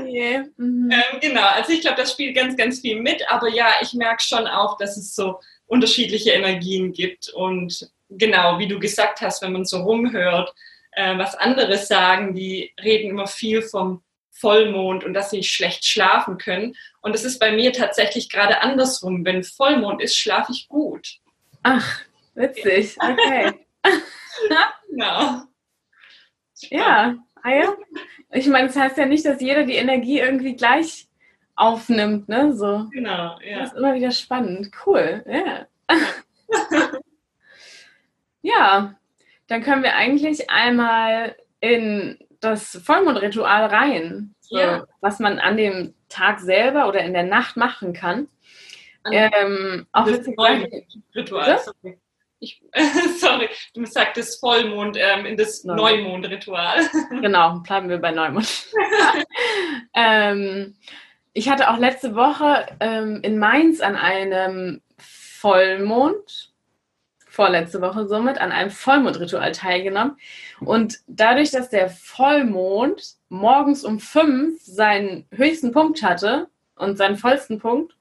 Yeah. 0.06 0.46
mhm. 0.58 0.91
ähm, 0.91 1.20
genau, 1.22 1.46
also 1.48 1.72
ich 1.72 1.82
glaube, 1.82 1.98
das 1.98 2.12
spielt 2.12 2.36
ganz, 2.36 2.56
ganz 2.56 2.80
viel 2.80 3.01
mit. 3.01 3.30
Aber 3.30 3.50
ja, 3.50 3.68
ich 3.82 3.94
merke 3.94 4.24
schon 4.24 4.48
auch, 4.48 4.77
dass 4.77 4.98
es 4.98 5.15
so 5.15 5.39
unterschiedliche 5.68 6.32
Energien 6.32 6.94
gibt. 6.94 7.30
Und 7.30 7.89
genau, 8.10 8.60
wie 8.60 8.68
du 8.68 8.80
gesagt 8.80 9.22
hast, 9.22 9.41
wenn 9.41 9.53
man 9.53 9.65
so 9.65 9.82
rumhört, 9.84 10.53
äh, 10.91 11.18
was 11.18 11.36
andere 11.36 11.77
sagen, 11.77 12.34
die 12.34 12.74
reden 12.82 13.12
immer 13.12 13.27
viel 13.27 13.62
vom 13.62 14.03
Vollmond 14.32 15.03
und 15.03 15.13
dass 15.13 15.30
sie 15.30 15.44
schlecht 15.44 15.86
schlafen 15.86 16.38
können. 16.38 16.75
Und 17.01 17.15
es 17.15 17.24
ist 17.24 17.39
bei 17.39 17.51
mir 17.51 17.74
tatsächlich 17.74 18.30
gerade 18.30 18.62
andersrum. 18.62 19.24
Wenn 19.24 19.44
Vollmond 19.44 20.01
ist, 20.01 20.18
schlafe 20.18 20.51
ich 20.51 20.68
gut. 20.68 21.20
Ach, 21.63 22.01
witzig. 22.34 22.98
Okay. 23.00 23.53
genau. 24.89 25.44
Ja, 26.70 27.15
ah 27.43 27.51
ja. 27.51 27.75
Ich 28.31 28.48
meine, 28.48 28.67
das 28.67 28.75
heißt 28.75 28.98
ja 28.98 29.05
nicht, 29.05 29.25
dass 29.25 29.41
jeder 29.41 29.63
die 29.63 29.75
Energie 29.75 30.19
irgendwie 30.19 30.55
gleich 30.55 31.07
aufnimmt, 31.55 32.29
ne? 32.29 32.53
So. 32.53 32.88
Genau, 32.91 33.38
ja. 33.41 33.60
Das 33.60 33.71
ist 33.71 33.77
immer 33.77 33.93
wieder 33.93 34.12
spannend. 34.12 34.71
Cool, 34.86 35.24
ja. 35.27 35.67
ja, 38.41 38.95
dann 39.48 39.63
können 39.63 39.83
wir 39.83 39.95
eigentlich 39.95 40.50
einmal 40.50 41.36
in 41.60 42.17
das 42.39 42.81
Vollmondritual 42.83 43.65
rein, 43.65 44.33
so, 44.39 44.57
ja. 44.57 44.86
was 45.01 45.19
man 45.19 45.39
an 45.39 45.57
dem 45.57 45.93
Tag 46.10 46.39
selber 46.39 46.88
oder 46.88 47.01
in 47.01 47.13
der 47.13 47.24
Nacht 47.24 47.57
machen 47.57 47.93
kann. 47.93 48.27
Ähm, 49.12 49.88
auch 49.91 50.07
das 50.07 50.25
Vollmondritual. 50.36 51.60
Sorry. 52.41 52.43
Ich, 52.43 52.62
sorry, 53.19 53.50
du 53.74 53.86
sagtest 53.86 54.39
Vollmond 54.39 54.98
ähm, 55.00 55.25
in 55.25 55.38
das 55.38 55.63
Neumondritual. 55.63 56.79
Genau, 57.21 57.60
bleiben 57.60 57.89
wir 57.89 58.00
bei 58.00 58.12
Neumond. 58.12 58.67
ähm, 59.93 60.75
ich 61.33 61.50
hatte 61.50 61.69
auch 61.69 61.77
letzte 61.77 62.15
Woche 62.15 62.65
ähm, 62.79 63.19
in 63.21 63.38
Mainz 63.38 63.79
an 63.79 63.95
einem 63.95 64.81
Vollmond 64.98 66.51
vorletzte 67.27 67.79
Woche 67.79 68.07
somit 68.07 68.39
an 68.39 68.51
einem 68.51 68.71
Vollmondritual 68.71 69.53
teilgenommen. 69.53 70.17
Und 70.60 71.00
dadurch, 71.07 71.51
dass 71.51 71.69
der 71.69 71.89
Vollmond 71.89 73.01
morgens 73.29 73.86
um 73.86 74.01
fünf 74.01 74.62
seinen 74.62 75.25
höchsten 75.31 75.71
Punkt 75.71 76.03
hatte 76.03 76.50
und 76.75 76.98
seinen 76.98 77.15
vollsten 77.15 77.57
Punkt 77.57 77.95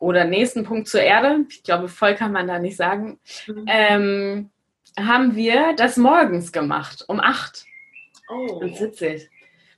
oder 0.00 0.24
nächsten 0.24 0.64
Punkt 0.64 0.88
zur 0.88 1.02
Erde, 1.02 1.44
ich 1.48 1.62
glaube, 1.62 1.88
voll 1.88 2.14
kann 2.14 2.32
man 2.32 2.48
da 2.48 2.58
nicht 2.58 2.76
sagen, 2.76 3.20
mhm. 3.46 3.64
ähm, 3.68 4.50
haben 4.98 5.36
wir 5.36 5.74
das 5.76 5.96
morgens 5.96 6.50
gemacht, 6.50 7.04
um 7.06 7.20
acht. 7.20 7.64
Oh. 8.28 8.58
Das 8.60 8.72
ist 8.72 8.80
witzig. 8.80 9.30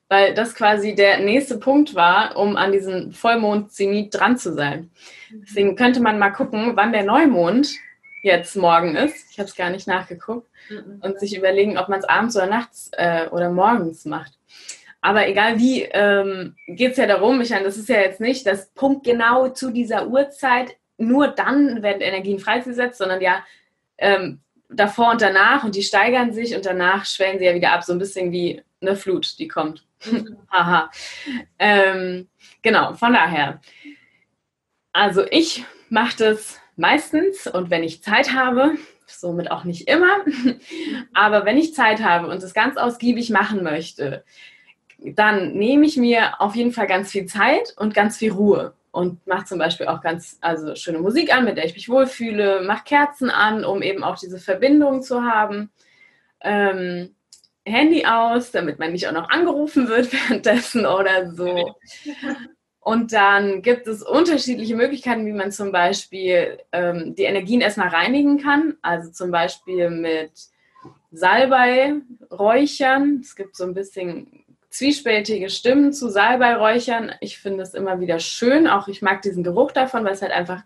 Weil 0.09 0.35
das 0.35 0.55
quasi 0.55 0.95
der 0.95 1.21
nächste 1.21 1.59
Punkt 1.59 1.95
war, 1.95 2.37
um 2.37 2.57
an 2.57 2.73
diesem 2.73 3.13
Vollmond-Zenit 3.13 4.15
dran 4.15 4.39
zu 4.39 4.55
sein. 4.55 4.91
Mhm. 5.31 5.45
Deswegen 5.47 5.77
könnte 5.77 6.01
man 6.01 6.19
mal 6.19 6.31
gucken, 6.31 6.73
wann 6.77 6.93
der 6.93 7.05
Neumond 7.05 7.71
jetzt 8.23 8.55
morgen 8.57 8.95
ist. 8.95 9.33
Ich 9.33 9.39
habe 9.39 9.49
es 9.49 9.57
gar 9.57 9.71
nicht 9.71 9.89
nachgeguckt. 9.89 10.49
Mhm. 10.71 11.01
Und 11.01 11.19
sich 11.19 11.37
überlegen, 11.37 11.79
ob 11.79 11.89
man 11.89 11.99
es 11.99 12.05
abends 12.05 12.37
oder 12.37 12.47
nachts 12.47 12.91
äh, 12.93 13.27
oder 13.29 13.51
morgens 13.51 14.05
macht. 14.05 14.39
Aber 15.03 15.29
egal 15.29 15.59
wie, 15.59 15.83
ähm, 15.83 16.55
geht 16.69 16.93
es 16.93 16.97
ja 16.97 17.07
darum, 17.07 17.41
ich 17.41 17.51
meine, 17.51 17.65
das 17.65 17.77
ist 17.77 17.89
ja 17.89 18.01
jetzt 18.01 18.21
nicht 18.21 18.47
das 18.47 18.71
Punkt 18.71 19.05
genau 19.05 19.49
zu 19.49 19.71
dieser 19.71 20.07
Uhrzeit, 20.07 20.77
nur 20.97 21.27
dann 21.27 21.83
werden 21.83 22.01
Energien 22.01 22.39
freigesetzt, 22.39 22.99
sondern 22.99 23.21
ja 23.21 23.45
ähm, 23.99 24.41
davor 24.69 25.11
und 25.11 25.21
danach 25.21 25.65
und 25.65 25.75
die 25.75 25.83
steigern 25.83 26.33
sich 26.33 26.55
und 26.55 26.65
danach 26.65 27.05
schwellen 27.05 27.41
sie 27.41 27.45
ja 27.47 27.55
wieder 27.55 27.73
ab, 27.73 27.83
so 27.83 27.93
ein 27.93 27.99
bisschen 27.99 28.31
wie 28.31 28.63
eine 28.81 28.95
Flut, 28.95 29.39
die 29.41 29.49
kommt. 29.49 29.85
Mhm. 30.05 30.39
Haha. 30.51 30.91
ähm, 31.59 32.29
genau, 32.63 32.95
von 32.95 33.13
daher. 33.13 33.61
Also 34.93 35.27
ich 35.31 35.65
mache 35.89 36.17
das 36.17 36.61
meistens 36.77 37.49
und 37.49 37.71
wenn 37.71 37.83
ich 37.83 38.05
Zeit 38.05 38.35
habe, 38.35 38.77
somit 39.07 39.51
auch 39.51 39.65
nicht 39.65 39.89
immer, 39.89 40.25
aber 41.13 41.45
wenn 41.45 41.59
ich 41.59 41.75
Zeit 41.75 42.03
habe 42.03 42.29
und 42.29 42.43
es 42.43 42.55
ganz 42.55 42.77
ausgiebig 42.77 43.31
machen 43.31 43.65
möchte, 43.65 44.25
dann 45.05 45.53
nehme 45.53 45.87
ich 45.87 45.97
mir 45.97 46.41
auf 46.41 46.55
jeden 46.55 46.73
Fall 46.73 46.87
ganz 46.87 47.11
viel 47.11 47.27
Zeit 47.27 47.75
und 47.77 47.95
ganz 47.95 48.19
viel 48.19 48.33
Ruhe 48.33 48.75
und 48.93 49.27
mache 49.27 49.47
zum 49.47 49.59
Beispiel 49.59 49.87
auch 49.87 50.03
ganz 50.03 50.39
also 50.41 50.77
schöne 50.77 50.99
Musik 50.99 51.35
an, 51.35 51.45
mit 51.45 51.57
der 51.57 51.65
ich 51.65 51.75
mich 51.75 51.89
wohlfühle, 51.89 52.63
mache 52.63 52.85
Kerzen 52.85 53.31
an, 53.31 53.65
um 53.65 53.83
eben 53.83 54.05
auch 54.05 54.19
diese 54.19 54.39
Verbindung 54.39 55.03
zu 55.03 55.25
haben. 55.25 55.71
Ähm, 56.41 57.15
Handy 57.65 58.05
aus, 58.05 58.51
damit 58.51 58.79
man 58.79 58.93
nicht 58.93 59.09
auch 59.09 59.13
noch 59.13 59.31
angerufen 59.31 59.89
wird 59.89 60.13
währenddessen 60.13 60.87
oder 60.87 61.33
so. 61.33 61.75
Und 62.85 63.13
dann 63.13 63.63
gibt 63.63 63.87
es 63.87 64.03
unterschiedliche 64.03 64.75
Möglichkeiten, 64.75 65.25
wie 65.25 65.33
man 65.33 65.53
zum 65.53 65.71
Beispiel 65.71 66.59
ähm, 66.73 67.15
die 67.15 67.23
Energien 67.23 67.61
erstmal 67.61 67.87
reinigen 67.89 68.43
kann. 68.43 68.75
Also 68.83 69.13
zum 69.13 69.31
Beispiel 69.31 69.89
mit 69.89 70.33
Salbei-Räuchern. 71.13 73.21
Es 73.23 73.37
gibt 73.37 73.55
so 73.55 73.63
ein 73.63 73.75
bisschen 73.75 74.42
zwiespältige 74.73 75.51
Stimmen 75.51 75.93
zu 75.93 76.09
Salbei-Räuchern. 76.09 77.13
Ich 77.21 77.39
finde 77.39 77.63
es 77.63 77.75
immer 77.75 78.01
wieder 78.01 78.19
schön. 78.19 78.67
Auch 78.67 78.89
ich 78.89 79.03
mag 79.03 79.21
diesen 79.21 79.45
Geruch 79.45 79.71
davon, 79.71 80.05
weil 80.05 80.15
es 80.15 80.23
halt 80.23 80.33
einfach, 80.33 80.63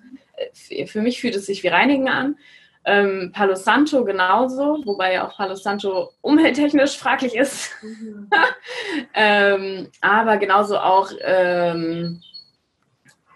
äh, 0.71 0.87
für 0.87 1.03
mich 1.03 1.21
fühlt 1.21 1.35
es 1.35 1.47
sich 1.47 1.65
wie 1.65 1.69
Reinigen 1.69 2.09
an. 2.09 2.37
Ähm, 2.85 3.33
Palo 3.35 3.57
Santo 3.57 4.05
genauso, 4.05 4.81
wobei 4.85 5.15
ja 5.15 5.27
auch 5.27 5.37
Palo 5.37 5.57
Santo 5.57 6.13
umwelttechnisch 6.21 6.97
fraglich 6.99 7.35
ist. 7.35 7.73
Mhm. 7.83 8.31
ähm, 9.15 9.89
aber 10.01 10.37
genauso 10.37 10.79
auch 10.79 11.11
ähm, 11.21 12.23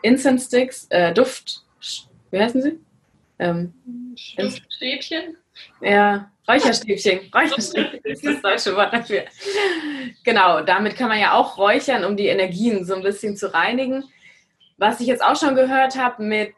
Incense 0.03 0.47
Sticks, 0.47 0.87
äh, 0.91 1.12
Duft, 1.12 1.65
wie 2.31 2.39
heißen 2.39 2.62
sie? 2.62 2.79
Ähm, 3.41 3.75
Duftstäbchen? 4.39 5.37
Ja, 5.81 6.31
Räucherstäbchen. 6.50 7.21
Räucherstäbchen 7.35 8.00
ist 8.04 8.25
das 8.25 8.42
deutsche 8.42 8.76
Wort 8.76 8.92
dafür. 8.92 9.25
Genau, 10.25 10.61
damit 10.62 10.97
kann 10.97 11.09
man 11.09 11.21
ja 11.21 11.35
auch 11.35 11.59
räuchern, 11.59 12.04
um 12.04 12.16
die 12.16 12.26
Energien 12.26 12.85
so 12.85 12.95
ein 12.95 13.02
bisschen 13.02 13.37
zu 13.37 13.52
reinigen. 13.52 14.04
Was 14.76 15.00
ich 15.00 15.07
jetzt 15.07 15.23
auch 15.23 15.37
schon 15.37 15.54
gehört 15.54 15.97
habe 15.97 16.23
mit 16.23 16.54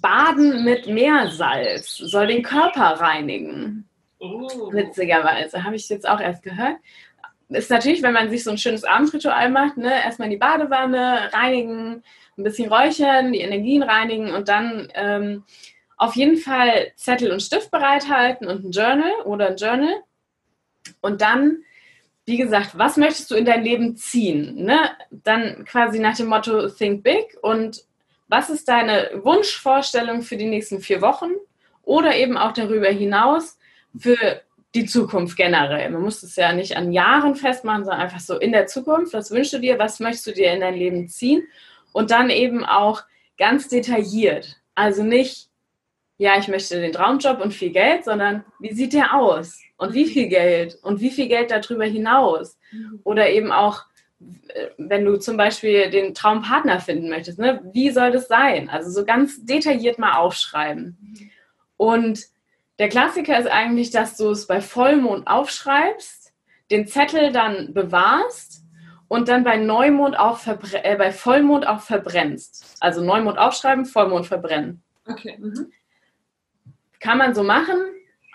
Baden 0.00 0.64
mit 0.64 0.86
Meersalz 0.86 1.96
soll 1.96 2.26
den 2.26 2.42
Körper 2.42 3.00
reinigen. 3.00 3.88
Oh. 4.18 4.72
Witzigerweise, 4.72 5.64
habe 5.64 5.76
ich 5.76 5.88
jetzt 5.88 6.08
auch 6.08 6.20
erst 6.20 6.42
gehört. 6.42 6.76
Ist 7.48 7.70
natürlich, 7.70 8.02
wenn 8.02 8.12
man 8.12 8.30
sich 8.30 8.44
so 8.44 8.50
ein 8.50 8.58
schönes 8.58 8.84
Abendritual 8.84 9.50
macht, 9.50 9.76
ne, 9.76 10.04
erstmal 10.04 10.28
die 10.28 10.36
Badewanne 10.36 11.32
reinigen, 11.32 12.02
ein 12.38 12.44
bisschen 12.44 12.72
räuchern, 12.72 13.32
die 13.32 13.40
Energien 13.40 13.82
reinigen 13.82 14.32
und 14.32 14.48
dann 14.48 14.88
ähm, 14.94 15.44
auf 16.00 16.16
jeden 16.16 16.38
Fall 16.38 16.92
Zettel 16.96 17.30
und 17.30 17.42
Stift 17.42 17.70
bereithalten 17.70 18.48
und 18.48 18.64
ein 18.64 18.70
Journal 18.70 19.12
oder 19.26 19.48
ein 19.48 19.56
Journal. 19.58 20.02
Und 21.02 21.20
dann, 21.20 21.58
wie 22.24 22.38
gesagt, 22.38 22.70
was 22.78 22.96
möchtest 22.96 23.30
du 23.30 23.34
in 23.34 23.44
dein 23.44 23.62
Leben 23.62 23.98
ziehen? 23.98 24.64
Ne? 24.64 24.78
Dann 25.10 25.66
quasi 25.66 25.98
nach 25.98 26.16
dem 26.16 26.28
Motto 26.28 26.70
Think 26.70 27.02
Big 27.02 27.36
und 27.42 27.84
was 28.28 28.48
ist 28.48 28.66
deine 28.66 29.10
Wunschvorstellung 29.22 30.22
für 30.22 30.38
die 30.38 30.46
nächsten 30.46 30.80
vier 30.80 31.02
Wochen 31.02 31.32
oder 31.82 32.16
eben 32.16 32.38
auch 32.38 32.52
darüber 32.52 32.88
hinaus 32.88 33.58
für 33.94 34.40
die 34.74 34.86
Zukunft 34.86 35.36
generell? 35.36 35.90
Man 35.90 36.00
muss 36.00 36.22
es 36.22 36.34
ja 36.34 36.54
nicht 36.54 36.78
an 36.78 36.92
Jahren 36.92 37.34
festmachen, 37.34 37.84
sondern 37.84 38.00
einfach 38.00 38.20
so 38.20 38.38
in 38.38 38.52
der 38.52 38.66
Zukunft. 38.66 39.12
Was 39.12 39.32
wünschst 39.32 39.52
du 39.52 39.58
dir? 39.58 39.78
Was 39.78 40.00
möchtest 40.00 40.28
du 40.28 40.32
dir 40.32 40.54
in 40.54 40.60
dein 40.60 40.76
Leben 40.76 41.08
ziehen? 41.08 41.46
Und 41.92 42.10
dann 42.10 42.30
eben 42.30 42.64
auch 42.64 43.02
ganz 43.36 43.68
detailliert. 43.68 44.56
Also 44.74 45.02
nicht, 45.02 45.49
ja, 46.20 46.36
ich 46.38 46.48
möchte 46.48 46.78
den 46.78 46.92
Traumjob 46.92 47.40
und 47.40 47.54
viel 47.54 47.70
Geld, 47.70 48.04
sondern 48.04 48.44
wie 48.58 48.74
sieht 48.74 48.92
der 48.92 49.14
aus? 49.14 49.58
Und 49.78 49.94
wie 49.94 50.04
viel 50.04 50.28
Geld? 50.28 50.78
Und 50.82 51.00
wie 51.00 51.08
viel 51.08 51.28
Geld 51.28 51.50
darüber 51.50 51.86
hinaus? 51.86 52.58
Mhm. 52.72 53.00
Oder 53.04 53.30
eben 53.30 53.52
auch, 53.52 53.84
wenn 54.76 55.06
du 55.06 55.16
zum 55.16 55.38
Beispiel 55.38 55.88
den 55.88 56.12
Traumpartner 56.12 56.78
finden 56.78 57.08
möchtest, 57.08 57.38
ne? 57.38 57.62
wie 57.72 57.88
soll 57.88 58.10
das 58.10 58.28
sein? 58.28 58.68
Also 58.68 58.90
so 58.90 59.06
ganz 59.06 59.46
detailliert 59.46 59.98
mal 59.98 60.18
aufschreiben. 60.18 60.98
Und 61.78 62.26
der 62.78 62.90
Klassiker 62.90 63.38
ist 63.38 63.50
eigentlich, 63.50 63.90
dass 63.90 64.18
du 64.18 64.28
es 64.28 64.46
bei 64.46 64.60
Vollmond 64.60 65.26
aufschreibst, 65.26 66.34
den 66.70 66.86
Zettel 66.86 67.32
dann 67.32 67.72
bewahrst 67.72 68.62
und 69.08 69.28
dann 69.28 69.42
bei 69.42 69.56
Neumond 69.56 70.18
auch 70.18 70.46
äh, 70.46 70.96
bei 70.96 71.12
Vollmond 71.12 71.66
auch 71.66 71.80
verbrennst. 71.80 72.76
Also 72.80 73.02
Neumond 73.02 73.38
aufschreiben, 73.38 73.86
Vollmond 73.86 74.26
verbrennen. 74.26 74.82
Okay. 75.06 75.38
Mhm. 75.38 75.72
Kann 77.00 77.18
man 77.18 77.34
so 77.34 77.42
machen. 77.42 77.76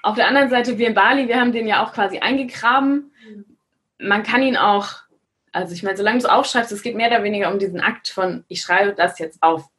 Auf 0.03 0.15
der 0.15 0.27
anderen 0.27 0.50
Seite, 0.50 0.77
wir 0.77 0.88
in 0.88 0.93
Bali, 0.93 1.27
wir 1.27 1.39
haben 1.39 1.51
den 1.51 1.67
ja 1.67 1.84
auch 1.84 1.93
quasi 1.93 2.19
eingegraben. 2.19 3.12
Man 3.98 4.24
kann 4.24 4.43
ihn 4.43 4.57
auch, 4.57 4.89
also 5.51 5.74
ich 5.74 5.84
meine, 5.84 5.98
solange 5.98 6.19
du 6.19 6.25
es 6.25 6.29
aufschreibst, 6.29 6.72
es 6.72 6.84
geht 6.84 6.95
mehr 6.95 7.07
oder 7.07 7.24
weniger 7.24 7.51
um 7.51 7.60
diesen 7.60 7.79
Akt 7.79 8.10
von, 8.10 8.43
ich 8.48 8.62
schreibe 8.62 8.93
das 8.93 9.19
jetzt 9.19 9.41
auf. 9.41 9.69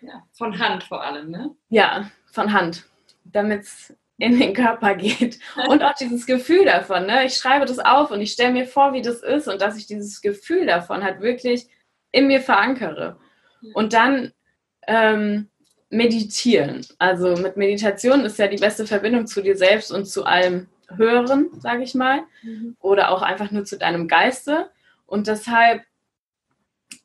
Ja, 0.00 0.22
von 0.32 0.58
Hand 0.58 0.84
vor 0.84 1.04
allem, 1.04 1.30
ne? 1.30 1.54
Ja, 1.68 2.10
von 2.32 2.52
Hand. 2.52 2.86
Damit 3.24 3.62
es 3.62 3.94
in 4.20 4.38
den 4.38 4.54
Körper 4.54 4.94
geht. 4.94 5.38
Und 5.68 5.82
auch 5.82 5.94
dieses 5.94 6.26
Gefühl 6.26 6.66
davon. 6.66 7.06
Ne? 7.06 7.24
Ich 7.26 7.34
schreibe 7.34 7.64
das 7.64 7.78
auf 7.78 8.10
und 8.10 8.20
ich 8.20 8.32
stelle 8.32 8.52
mir 8.52 8.66
vor, 8.66 8.92
wie 8.92 9.02
das 9.02 9.22
ist 9.22 9.48
und 9.48 9.60
dass 9.60 9.76
ich 9.76 9.86
dieses 9.86 10.20
Gefühl 10.20 10.66
davon 10.66 11.02
halt 11.02 11.20
wirklich 11.20 11.66
in 12.12 12.26
mir 12.26 12.40
verankere. 12.40 13.18
Und 13.74 13.92
dann 13.92 14.32
ähm, 14.86 15.48
meditieren. 15.90 16.86
Also 16.98 17.36
mit 17.36 17.56
Meditation 17.56 18.24
ist 18.24 18.38
ja 18.38 18.46
die 18.46 18.56
beste 18.56 18.86
Verbindung 18.86 19.26
zu 19.26 19.42
dir 19.42 19.56
selbst 19.56 19.92
und 19.92 20.06
zu 20.06 20.24
allem 20.24 20.68
Hören, 20.96 21.50
sage 21.60 21.82
ich 21.82 21.94
mal. 21.94 22.22
Mhm. 22.42 22.76
Oder 22.80 23.10
auch 23.10 23.22
einfach 23.22 23.50
nur 23.50 23.64
zu 23.64 23.76
deinem 23.76 24.08
Geiste. 24.08 24.70
Und 25.06 25.26
deshalb, 25.26 25.82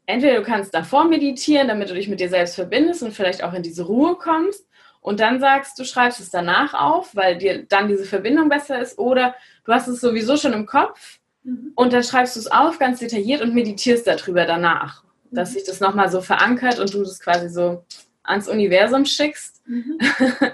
entweder 0.05 0.37
du 0.37 0.43
kannst 0.43 0.73
davor 0.73 1.05
meditieren, 1.05 1.67
damit 1.67 1.89
du 1.89 1.95
dich 1.95 2.07
mit 2.07 2.19
dir 2.19 2.29
selbst 2.29 2.55
verbindest 2.55 3.03
und 3.03 3.11
vielleicht 3.11 3.43
auch 3.43 3.53
in 3.53 3.63
diese 3.63 3.83
Ruhe 3.83 4.15
kommst 4.15 4.65
und 5.01 5.19
dann 5.19 5.39
sagst, 5.39 5.77
du 5.77 5.83
schreibst 5.83 6.19
es 6.19 6.31
danach 6.31 6.73
auf, 6.73 7.15
weil 7.15 7.37
dir 7.37 7.63
dann 7.63 7.87
diese 7.87 8.05
Verbindung 8.05 8.49
besser 8.49 8.79
ist, 8.79 8.97
oder 8.97 9.35
du 9.63 9.71
hast 9.71 9.87
es 9.87 10.01
sowieso 10.01 10.35
schon 10.35 10.53
im 10.53 10.65
Kopf 10.65 11.19
mhm. 11.43 11.73
und 11.75 11.93
dann 11.93 12.03
schreibst 12.03 12.35
du 12.35 12.39
es 12.39 12.51
auf, 12.51 12.79
ganz 12.79 12.99
detailliert 12.99 13.41
und 13.41 13.53
meditierst 13.53 14.07
darüber 14.07 14.45
danach, 14.45 15.03
mhm. 15.29 15.35
dass 15.35 15.53
sich 15.53 15.63
das 15.63 15.79
nochmal 15.79 16.09
so 16.09 16.21
verankert 16.21 16.79
und 16.79 16.91
du 16.91 16.99
das 16.99 17.19
quasi 17.19 17.49
so 17.49 17.83
ans 18.25 18.47
Universum 18.47 19.05
schickst. 19.05 19.61
Mhm. 19.67 19.97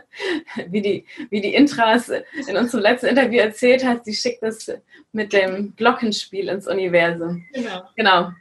wie, 0.70 0.82
die, 0.82 1.06
wie 1.30 1.42
die 1.42 1.54
Intras 1.54 2.10
in 2.10 2.58
unserem 2.58 2.82
letzten 2.82 3.08
Interview 3.08 3.40
erzählt 3.40 3.86
hat, 3.86 4.06
sie 4.06 4.14
schickt 4.14 4.44
das 4.44 4.72
mit 5.12 5.34
dem 5.34 5.76
Glockenspiel 5.76 6.48
ins 6.48 6.68
Universum. 6.68 7.46
Genau. 7.54 7.84
Genau. 7.96 8.32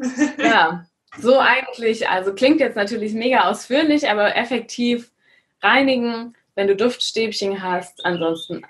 Ja, 0.38 0.86
so 1.18 1.40
eigentlich, 1.40 2.08
also 2.08 2.32
klingt 2.32 2.60
jetzt 2.60 2.76
natürlich 2.76 3.12
mega 3.14 3.50
ausführlich, 3.50 4.08
aber 4.08 4.36
effektiv 4.36 5.10
reinigen, 5.60 6.34
wenn 6.54 6.68
du 6.68 6.76
Duftstäbchen 6.76 7.62
hast, 7.62 8.04
ansonsten 8.04 8.64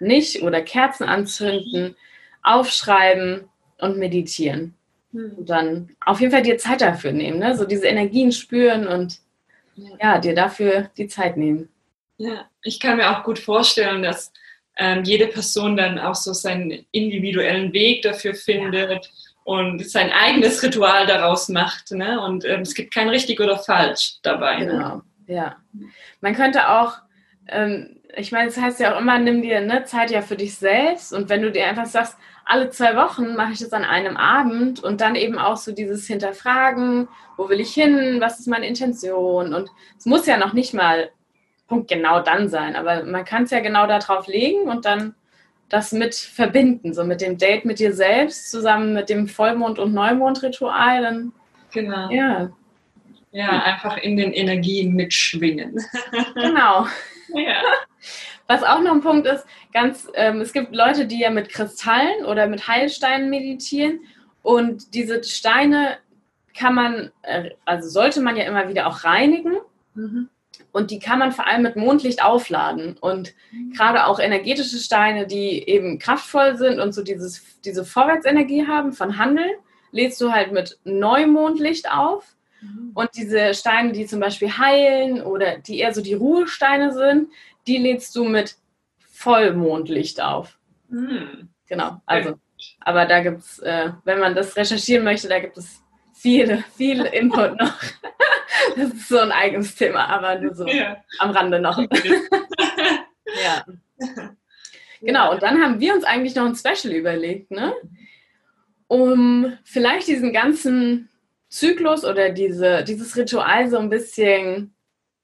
nicht 0.00 0.42
oder 0.42 0.62
Kerzen 0.62 1.04
anzünden, 1.04 1.94
aufschreiben 2.42 3.48
und 3.78 3.98
meditieren. 3.98 4.74
Und 5.12 5.48
dann 5.48 5.90
auf 6.04 6.20
jeden 6.20 6.32
Fall 6.32 6.42
dir 6.42 6.58
Zeit 6.58 6.80
dafür 6.80 7.12
nehmen, 7.12 7.38
ne? 7.38 7.56
so 7.56 7.64
diese 7.64 7.86
Energien 7.86 8.32
spüren 8.32 8.88
und 8.88 9.20
ja, 10.00 10.18
dir 10.18 10.34
dafür 10.34 10.90
die 10.96 11.08
Zeit 11.08 11.36
nehmen. 11.36 11.68
Ja, 12.16 12.48
ich 12.62 12.78
kann 12.80 12.96
mir 12.96 13.10
auch 13.10 13.24
gut 13.24 13.38
vorstellen, 13.38 14.02
dass 14.02 14.32
ähm, 14.76 15.04
jede 15.04 15.26
Person 15.26 15.76
dann 15.76 15.98
auch 15.98 16.14
so 16.14 16.32
seinen 16.32 16.86
individuellen 16.90 17.72
Weg 17.72 18.02
dafür 18.02 18.34
findet 18.34 18.90
ja. 18.90 19.10
und 19.44 19.88
sein 19.88 20.10
eigenes 20.10 20.62
Ritual 20.62 21.06
daraus 21.06 21.48
macht. 21.48 21.90
Ne? 21.92 22.20
Und 22.20 22.44
ähm, 22.44 22.60
es 22.60 22.74
gibt 22.74 22.92
kein 22.92 23.08
richtig 23.08 23.40
oder 23.40 23.58
falsch 23.58 24.14
dabei. 24.22 24.60
Ne? 24.60 24.66
Genau. 24.66 24.96
Ne? 24.96 25.02
Ja. 25.26 25.56
Man 26.20 26.34
könnte 26.34 26.68
auch, 26.68 26.94
ähm, 27.48 28.00
ich 28.16 28.32
meine, 28.32 28.48
es 28.48 28.56
das 28.56 28.64
heißt 28.64 28.80
ja 28.80 28.94
auch 28.94 29.00
immer, 29.00 29.18
nimm 29.18 29.42
dir 29.42 29.60
ne, 29.60 29.84
Zeit 29.84 30.10
ja 30.10 30.22
für 30.22 30.36
dich 30.36 30.56
selbst 30.56 31.12
und 31.12 31.28
wenn 31.28 31.42
du 31.42 31.50
dir 31.50 31.66
einfach 31.66 31.86
sagst, 31.86 32.16
alle 32.44 32.70
zwei 32.70 32.96
Wochen 32.96 33.34
mache 33.36 33.52
ich 33.52 33.58
das 33.60 33.72
an 33.72 33.84
einem 33.84 34.16
Abend 34.16 34.82
und 34.82 35.00
dann 35.00 35.14
eben 35.14 35.38
auch 35.38 35.56
so 35.56 35.72
dieses 35.72 36.06
Hinterfragen, 36.06 37.08
wo 37.36 37.48
will 37.48 37.60
ich 37.60 37.72
hin, 37.72 38.16
was 38.20 38.40
ist 38.40 38.46
meine 38.46 38.66
Intention 38.66 39.54
und 39.54 39.70
es 39.98 40.06
muss 40.06 40.26
ja 40.26 40.36
noch 40.36 40.52
nicht 40.52 40.74
mal 40.74 41.10
Punkt 41.66 41.88
genau 41.88 42.20
dann 42.20 42.48
sein, 42.48 42.76
aber 42.76 43.04
man 43.04 43.24
kann 43.24 43.44
es 43.44 43.50
ja 43.50 43.60
genau 43.60 43.86
darauf 43.86 44.26
legen 44.26 44.68
und 44.68 44.84
dann 44.84 45.14
das 45.70 45.92
mit 45.92 46.14
verbinden, 46.14 46.92
so 46.92 47.04
mit 47.04 47.20
dem 47.20 47.38
Date 47.38 47.64
mit 47.64 47.78
dir 47.78 47.94
selbst 47.94 48.50
zusammen 48.50 48.92
mit 48.92 49.08
dem 49.08 49.26
Vollmond- 49.26 49.78
und 49.78 49.94
Neumondritual, 49.94 51.02
dann 51.02 51.32
genau. 51.72 52.10
ja, 52.10 52.50
ja, 53.32 53.62
einfach 53.62 53.96
in 53.96 54.16
den 54.16 54.32
Energien 54.32 54.94
mitschwingen. 54.94 55.80
Genau. 56.34 56.86
Ja. 57.34 57.62
Was 58.46 58.62
auch 58.62 58.80
noch 58.80 58.92
ein 58.92 59.00
Punkt 59.00 59.26
ist, 59.26 59.46
ganz, 59.72 60.08
ähm, 60.14 60.40
es 60.40 60.52
gibt 60.52 60.74
Leute, 60.74 61.06
die 61.06 61.20
ja 61.20 61.30
mit 61.30 61.48
Kristallen 61.48 62.24
oder 62.26 62.46
mit 62.46 62.68
Heilsteinen 62.68 63.30
meditieren 63.30 64.00
und 64.42 64.94
diese 64.94 65.24
Steine 65.24 65.96
kann 66.56 66.74
man, 66.74 67.10
äh, 67.22 67.50
also 67.64 67.88
sollte 67.88 68.20
man 68.20 68.36
ja 68.36 68.44
immer 68.44 68.68
wieder 68.68 68.86
auch 68.86 69.04
reinigen. 69.04 69.54
Mhm. 69.94 70.28
Und 70.70 70.90
die 70.90 70.98
kann 70.98 71.18
man 71.18 71.32
vor 71.32 71.46
allem 71.46 71.62
mit 71.62 71.76
Mondlicht 71.76 72.22
aufladen. 72.22 72.96
Und 73.00 73.34
mhm. 73.50 73.72
gerade 73.72 74.06
auch 74.06 74.20
energetische 74.20 74.78
Steine, 74.78 75.26
die 75.26 75.68
eben 75.68 75.98
kraftvoll 75.98 76.56
sind 76.56 76.78
und 76.78 76.92
so 76.92 77.02
dieses, 77.02 77.60
diese 77.62 77.84
Vorwärtsenergie 77.84 78.66
haben 78.66 78.92
von 78.92 79.18
Handeln, 79.18 79.50
lädst 79.90 80.20
du 80.20 80.32
halt 80.32 80.52
mit 80.52 80.78
Neumondlicht 80.84 81.90
auf. 81.90 82.36
Mhm. 82.64 82.92
Und 82.94 83.10
diese 83.16 83.54
Steine, 83.54 83.92
die 83.92 84.06
zum 84.06 84.20
Beispiel 84.20 84.56
heilen 84.56 85.22
oder 85.22 85.58
die 85.58 85.78
eher 85.78 85.92
so 85.92 86.00
die 86.00 86.14
Ruhesteine 86.14 86.92
sind, 86.92 87.30
die 87.66 87.78
lädst 87.78 88.14
du 88.16 88.24
mit 88.24 88.56
Vollmondlicht 88.98 90.20
auf. 90.20 90.58
Mhm. 90.88 91.48
Genau, 91.66 92.00
also, 92.06 92.34
aber 92.80 93.06
da 93.06 93.20
gibt 93.20 93.38
es, 93.38 93.58
äh, 93.60 93.90
wenn 94.04 94.20
man 94.20 94.34
das 94.34 94.56
recherchieren 94.56 95.04
möchte, 95.04 95.28
da 95.28 95.38
gibt 95.38 95.56
es 95.56 95.82
viel, 96.14 96.62
viel 96.76 97.04
Input 97.06 97.58
noch. 97.58 97.74
das 98.76 98.92
ist 98.92 99.08
so 99.08 99.18
ein 99.18 99.32
eigenes 99.32 99.74
Thema, 99.74 100.06
aber 100.06 100.38
nur 100.38 100.54
so 100.54 100.66
ja. 100.66 100.96
am 101.18 101.30
Rande 101.30 101.60
noch. 101.60 101.78
ja. 103.44 103.64
Genau, 105.00 105.32
und 105.32 105.42
dann 105.42 105.62
haben 105.62 105.80
wir 105.80 105.94
uns 105.94 106.04
eigentlich 106.04 106.34
noch 106.34 106.46
ein 106.46 106.54
Special 106.54 106.94
überlegt, 106.94 107.50
ne? 107.50 107.74
um 108.86 109.56
vielleicht 109.64 110.08
diesen 110.08 110.32
ganzen 110.32 111.08
Zyklus 111.54 112.04
oder 112.04 112.30
diese, 112.30 112.82
dieses 112.82 113.16
Ritual 113.16 113.70
so 113.70 113.78
ein 113.78 113.88
bisschen 113.88 114.74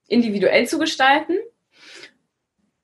individuell 0.07 0.67
zu 0.67 0.79
gestalten. 0.79 1.39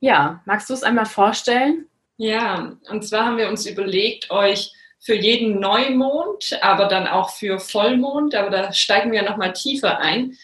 Ja, 0.00 0.42
magst 0.46 0.68
du 0.68 0.74
es 0.74 0.82
einmal 0.82 1.06
vorstellen? 1.06 1.88
Ja, 2.16 2.76
und 2.90 3.06
zwar 3.06 3.26
haben 3.26 3.38
wir 3.38 3.48
uns 3.48 3.66
überlegt, 3.66 4.30
euch 4.30 4.72
für 4.98 5.14
jeden 5.14 5.60
Neumond, 5.60 6.58
aber 6.60 6.86
dann 6.86 7.06
auch 7.06 7.30
für 7.30 7.60
Vollmond, 7.60 8.34
aber 8.34 8.50
da 8.50 8.72
steigen 8.72 9.12
wir 9.12 9.22
nochmal 9.22 9.52
tiefer 9.52 10.00
ein, 10.00 10.36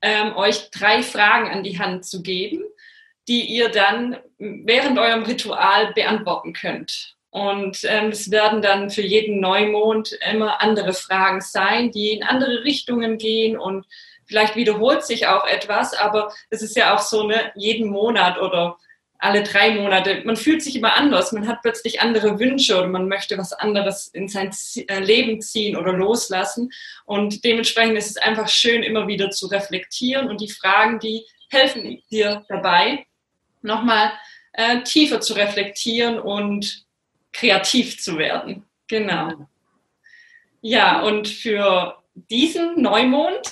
ähm, 0.00 0.36
euch 0.36 0.70
drei 0.70 1.02
Fragen 1.02 1.50
an 1.50 1.64
die 1.64 1.78
Hand 1.78 2.04
zu 2.04 2.22
geben, 2.22 2.62
die 3.26 3.42
ihr 3.42 3.70
dann 3.70 4.16
während 4.38 4.98
eurem 4.98 5.24
Ritual 5.24 5.92
beantworten 5.92 6.52
könnt. 6.52 7.13
Und 7.34 7.80
ähm, 7.82 8.10
es 8.10 8.30
werden 8.30 8.62
dann 8.62 8.90
für 8.90 9.02
jeden 9.02 9.40
Neumond 9.40 10.16
immer 10.30 10.62
andere 10.62 10.92
Fragen 10.92 11.40
sein, 11.40 11.90
die 11.90 12.12
in 12.12 12.22
andere 12.22 12.62
Richtungen 12.62 13.18
gehen 13.18 13.58
und 13.58 13.86
vielleicht 14.24 14.54
wiederholt 14.54 15.04
sich 15.04 15.26
auch 15.26 15.44
etwas, 15.44 15.94
aber 15.94 16.32
es 16.50 16.62
ist 16.62 16.76
ja 16.76 16.94
auch 16.94 17.00
so, 17.00 17.26
ne, 17.26 17.50
jeden 17.56 17.90
Monat 17.90 18.40
oder 18.40 18.76
alle 19.18 19.42
drei 19.42 19.72
Monate, 19.74 20.22
man 20.24 20.36
fühlt 20.36 20.62
sich 20.62 20.76
immer 20.76 20.94
anders, 20.96 21.32
man 21.32 21.48
hat 21.48 21.62
plötzlich 21.62 22.00
andere 22.00 22.38
Wünsche 22.38 22.78
oder 22.78 22.86
man 22.86 23.08
möchte 23.08 23.36
was 23.36 23.52
anderes 23.52 24.06
in 24.06 24.28
sein 24.28 24.54
äh, 24.86 25.00
Leben 25.00 25.40
ziehen 25.40 25.76
oder 25.76 25.92
loslassen. 25.92 26.70
Und 27.04 27.44
dementsprechend 27.44 27.98
ist 27.98 28.10
es 28.10 28.16
einfach 28.16 28.48
schön, 28.48 28.84
immer 28.84 29.08
wieder 29.08 29.30
zu 29.30 29.48
reflektieren 29.48 30.28
und 30.28 30.40
die 30.40 30.50
Fragen, 30.50 31.00
die 31.00 31.26
helfen 31.50 32.00
dir 32.12 32.44
dabei, 32.48 33.06
nochmal 33.60 34.12
äh, 34.52 34.84
tiefer 34.84 35.20
zu 35.20 35.32
reflektieren 35.32 36.20
und 36.20 36.83
kreativ 37.34 38.00
zu 38.00 38.16
werden. 38.16 38.64
Genau. 38.86 39.48
Ja, 40.62 41.02
und 41.02 41.28
für 41.28 42.02
diesen 42.14 42.80
Neumond 42.80 43.50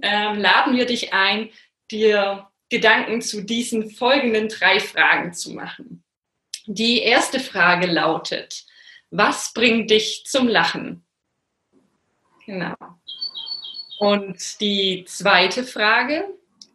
äh, 0.00 0.34
laden 0.34 0.76
wir 0.76 0.86
dich 0.86 1.12
ein, 1.12 1.50
dir 1.90 2.46
Gedanken 2.68 3.20
zu 3.20 3.42
diesen 3.42 3.90
folgenden 3.90 4.48
drei 4.48 4.78
Fragen 4.78 5.32
zu 5.32 5.52
machen. 5.52 6.04
Die 6.66 7.00
erste 7.00 7.40
Frage 7.40 7.86
lautet, 7.86 8.64
was 9.10 9.52
bringt 9.52 9.90
dich 9.90 10.24
zum 10.24 10.46
Lachen? 10.46 11.04
Genau. 12.46 12.76
Und 13.98 14.60
die 14.60 15.04
zweite 15.06 15.64
Frage, 15.64 16.26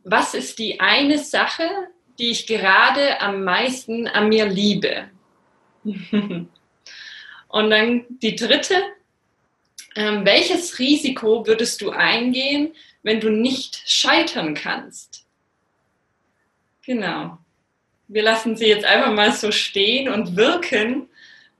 was 0.04 0.34
ist 0.34 0.60
die 0.60 0.80
eine 0.80 1.18
Sache, 1.18 1.70
die 2.20 2.32
ich 2.32 2.48
gerade 2.48 3.22
am 3.22 3.44
meisten 3.44 4.08
an 4.08 4.30
mir 4.30 4.46
liebe? 4.46 5.10
Und 7.50 7.70
dann 7.70 8.06
die 8.22 8.36
dritte, 8.36 8.76
ähm, 9.96 10.26
welches 10.26 10.80
Risiko 10.80 11.48
würdest 11.48 11.82
du 11.82 11.92
eingehen, 11.92 12.74
wenn 13.04 13.20
du 13.20 13.30
nicht 13.30 13.82
scheitern 13.86 14.54
kannst? 14.54 15.26
Genau. 16.86 17.38
Wir 18.08 18.24
lassen 18.24 18.56
sie 18.56 18.68
jetzt 18.68 18.86
einfach 18.86 19.12
mal 19.12 19.32
so 19.32 19.52
stehen 19.52 20.10
und 20.10 20.36
wirken, 20.36 21.10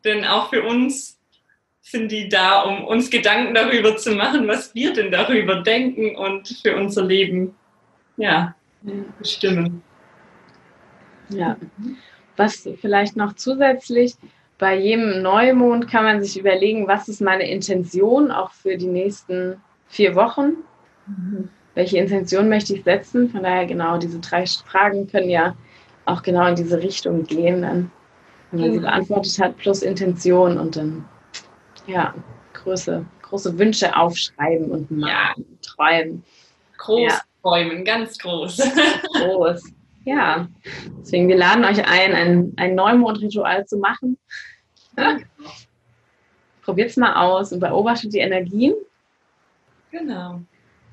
denn 0.04 0.24
auch 0.24 0.50
für 0.50 0.64
uns 0.64 1.18
sind 1.82 2.12
die 2.12 2.28
da, 2.28 2.62
um 2.62 2.84
uns 2.84 3.10
Gedanken 3.10 3.54
darüber 3.54 3.96
zu 3.98 4.12
machen, 4.12 4.48
was 4.48 4.76
wir 4.76 4.94
denn 4.94 5.12
darüber 5.12 5.62
denken 5.62 6.16
und 6.16 6.48
für 6.62 6.76
unser 6.76 7.04
Leben 7.04 7.56
ja, 8.18 8.56
bestimmen. 9.20 9.84
Ja. 11.30 11.58
Was 12.38 12.70
vielleicht 12.80 13.18
noch 13.18 13.34
zusätzlich, 13.34 14.16
bei 14.58 14.76
jedem 14.76 15.22
Neumond 15.22 15.88
kann 15.90 16.04
man 16.04 16.24
sich 16.24 16.40
überlegen, 16.40 16.88
was 16.88 17.08
ist 17.08 17.22
meine 17.22 17.50
Intention 17.50 18.32
auch 18.32 18.52
für 18.52 18.78
die 18.78 18.88
nächsten 18.88 19.62
vier 19.88 20.16
Wochen. 20.16 20.58
Mhm. 21.06 21.50
Welche 21.76 21.98
Intention 21.98 22.50
möchte 22.50 22.74
ich 22.74 22.84
setzen? 22.84 23.30
Von 23.30 23.44
daher 23.44 23.68
genau, 23.68 23.98
diese 23.98 24.20
drei 24.20 24.46
Fragen 24.46 25.08
können 25.08 25.30
ja 25.30 25.56
auch 26.06 26.24
genau 26.24 26.48
in 26.48 26.56
diese 26.56 26.82
Richtung 26.82 27.24
gehen, 27.26 27.62
dann, 27.62 27.92
wenn 28.52 28.62
man 28.62 28.70
mhm. 28.70 28.74
sie 28.74 28.80
beantwortet 28.80 29.40
hat, 29.40 29.58
plus 29.58 29.84
Intention 29.84 30.58
und 30.58 30.76
dann 30.76 31.06
ja, 31.86 32.14
große, 32.54 33.06
große 33.22 33.58
Wünsche 33.60 33.96
aufschreiben 33.96 34.72
und 34.72 34.90
malen, 34.90 35.08
ja. 35.08 35.34
träumen. 35.62 36.24
Groß 36.78 37.12
ja. 37.12 37.22
träumen, 37.42 37.86
ganz 37.86 38.18
groß. 38.18 38.58
Groß. 39.14 39.62
Ja, 40.08 40.48
deswegen, 41.02 41.28
wir 41.28 41.36
laden 41.36 41.66
euch 41.66 41.86
ein, 41.86 42.14
ein, 42.14 42.54
ein 42.56 42.76
Neumondritual 42.76 43.66
zu 43.66 43.78
machen. 43.78 44.18
Probiert 46.64 46.92
es 46.92 46.96
mal 46.96 47.16
aus 47.16 47.52
und 47.52 47.60
beobachtet 47.60 48.14
die 48.14 48.20
Energien. 48.20 48.74
Genau. 49.92 50.40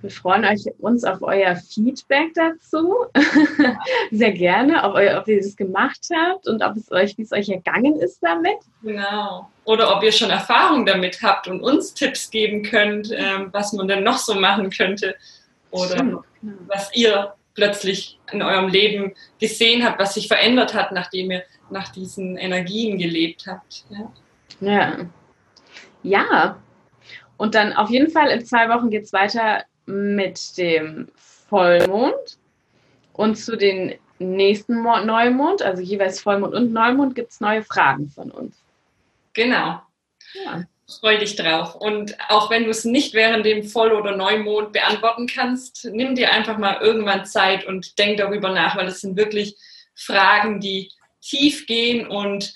Wir 0.00 0.10
freuen 0.10 0.44
euch, 0.44 0.64
uns 0.80 1.04
auf 1.04 1.22
euer 1.22 1.54
Feedback 1.54 2.34
dazu. 2.34 3.06
Sehr 4.10 4.32
gerne, 4.32 4.82
ob, 4.82 4.98
ihr, 4.98 5.16
ob 5.16 5.28
ihr 5.28 5.36
das 5.36 5.54
gemacht 5.54 6.08
habt 6.12 6.48
und 6.48 6.64
ob 6.64 6.76
es 6.76 6.90
euch, 6.90 7.16
wie 7.16 7.22
es 7.22 7.30
euch 7.30 7.48
ergangen 7.48 7.94
ist 8.00 8.18
damit. 8.20 8.58
Genau. 8.82 9.48
Oder 9.62 9.96
ob 9.96 10.02
ihr 10.02 10.10
schon 10.10 10.30
Erfahrung 10.30 10.86
damit 10.86 11.22
habt 11.22 11.46
und 11.46 11.60
uns 11.60 11.94
Tipps 11.94 12.32
geben 12.32 12.64
könnt, 12.64 13.12
ähm, 13.14 13.50
was 13.52 13.72
man 13.74 13.86
denn 13.86 14.02
noch 14.02 14.18
so 14.18 14.34
machen 14.34 14.70
könnte. 14.70 15.14
Oder 15.70 15.98
Stimmt. 15.98 16.24
was 16.66 16.92
ihr 16.96 17.32
plötzlich 17.54 18.18
in 18.32 18.42
eurem 18.42 18.68
Leben 18.68 19.14
gesehen 19.40 19.84
habt, 19.84 20.00
was 20.00 20.14
sich 20.14 20.28
verändert 20.28 20.74
hat, 20.74 20.92
nachdem 20.92 21.30
ihr 21.30 21.42
nach 21.70 21.88
diesen 21.88 22.36
Energien 22.36 22.98
gelebt 22.98 23.46
habt. 23.46 23.84
Ja. 23.90 24.12
Ja. 24.60 24.96
ja. 26.02 26.58
Und 27.36 27.54
dann 27.54 27.72
auf 27.72 27.90
jeden 27.90 28.10
Fall 28.10 28.28
in 28.28 28.44
zwei 28.44 28.68
Wochen 28.68 28.90
geht 28.90 29.04
es 29.04 29.12
weiter 29.12 29.64
mit 29.86 30.56
dem 30.56 31.08
Vollmond. 31.16 32.38
Und 33.12 33.36
zu 33.36 33.56
den 33.56 33.94
nächsten 34.18 34.82
Neumond, 34.82 35.62
also 35.62 35.82
jeweils 35.82 36.20
Vollmond 36.20 36.54
und 36.54 36.72
Neumond, 36.72 37.14
gibt 37.14 37.30
es 37.32 37.40
neue 37.40 37.62
Fragen 37.62 38.08
von 38.08 38.30
uns. 38.30 38.56
Genau. 39.32 39.80
Ja. 40.44 40.64
Freu 40.86 41.18
dich 41.18 41.36
drauf. 41.36 41.74
Und 41.74 42.16
auch 42.28 42.50
wenn 42.50 42.64
du 42.64 42.70
es 42.70 42.84
nicht 42.84 43.14
während 43.14 43.46
dem 43.46 43.64
Voll- 43.64 43.92
oder 43.92 44.16
Neumond 44.16 44.72
beantworten 44.72 45.26
kannst, 45.26 45.88
nimm 45.90 46.14
dir 46.14 46.32
einfach 46.32 46.58
mal 46.58 46.80
irgendwann 46.82 47.24
Zeit 47.24 47.64
und 47.66 47.98
denk 47.98 48.18
darüber 48.18 48.50
nach, 48.50 48.76
weil 48.76 48.86
das 48.86 49.00
sind 49.00 49.16
wirklich 49.16 49.56
Fragen, 49.94 50.60
die 50.60 50.90
tief 51.22 51.66
gehen 51.66 52.06
und 52.06 52.54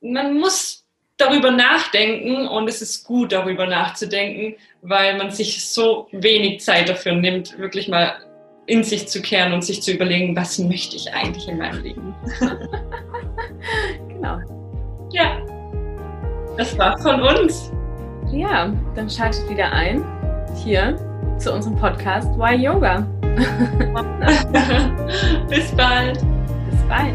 man 0.00 0.38
muss 0.38 0.84
darüber 1.16 1.50
nachdenken 1.50 2.48
und 2.48 2.68
es 2.68 2.82
ist 2.82 3.04
gut, 3.04 3.32
darüber 3.32 3.66
nachzudenken, 3.66 4.56
weil 4.82 5.16
man 5.16 5.30
sich 5.30 5.64
so 5.64 6.08
wenig 6.12 6.60
Zeit 6.60 6.88
dafür 6.88 7.12
nimmt, 7.12 7.58
wirklich 7.58 7.88
mal 7.88 8.16
in 8.66 8.84
sich 8.84 9.08
zu 9.08 9.20
kehren 9.20 9.52
und 9.52 9.62
sich 9.62 9.82
zu 9.82 9.92
überlegen, 9.92 10.34
was 10.36 10.58
möchte 10.58 10.96
ich 10.96 11.12
eigentlich 11.12 11.48
in 11.48 11.58
meinem 11.58 11.82
Leben. 11.82 12.14
war's 16.80 17.02
von 17.02 17.22
uns. 17.22 17.70
Ja, 18.32 18.72
dann 18.94 19.08
schaltet 19.08 19.48
wieder 19.50 19.70
ein 19.70 20.02
hier 20.54 20.96
zu 21.38 21.52
unserem 21.52 21.76
Podcast 21.76 22.28
Why 22.38 22.56
Yoga. 22.56 23.06
Bis 25.48 25.70
bald. 25.72 26.18
Bis 26.70 26.80
bald. 26.88 27.14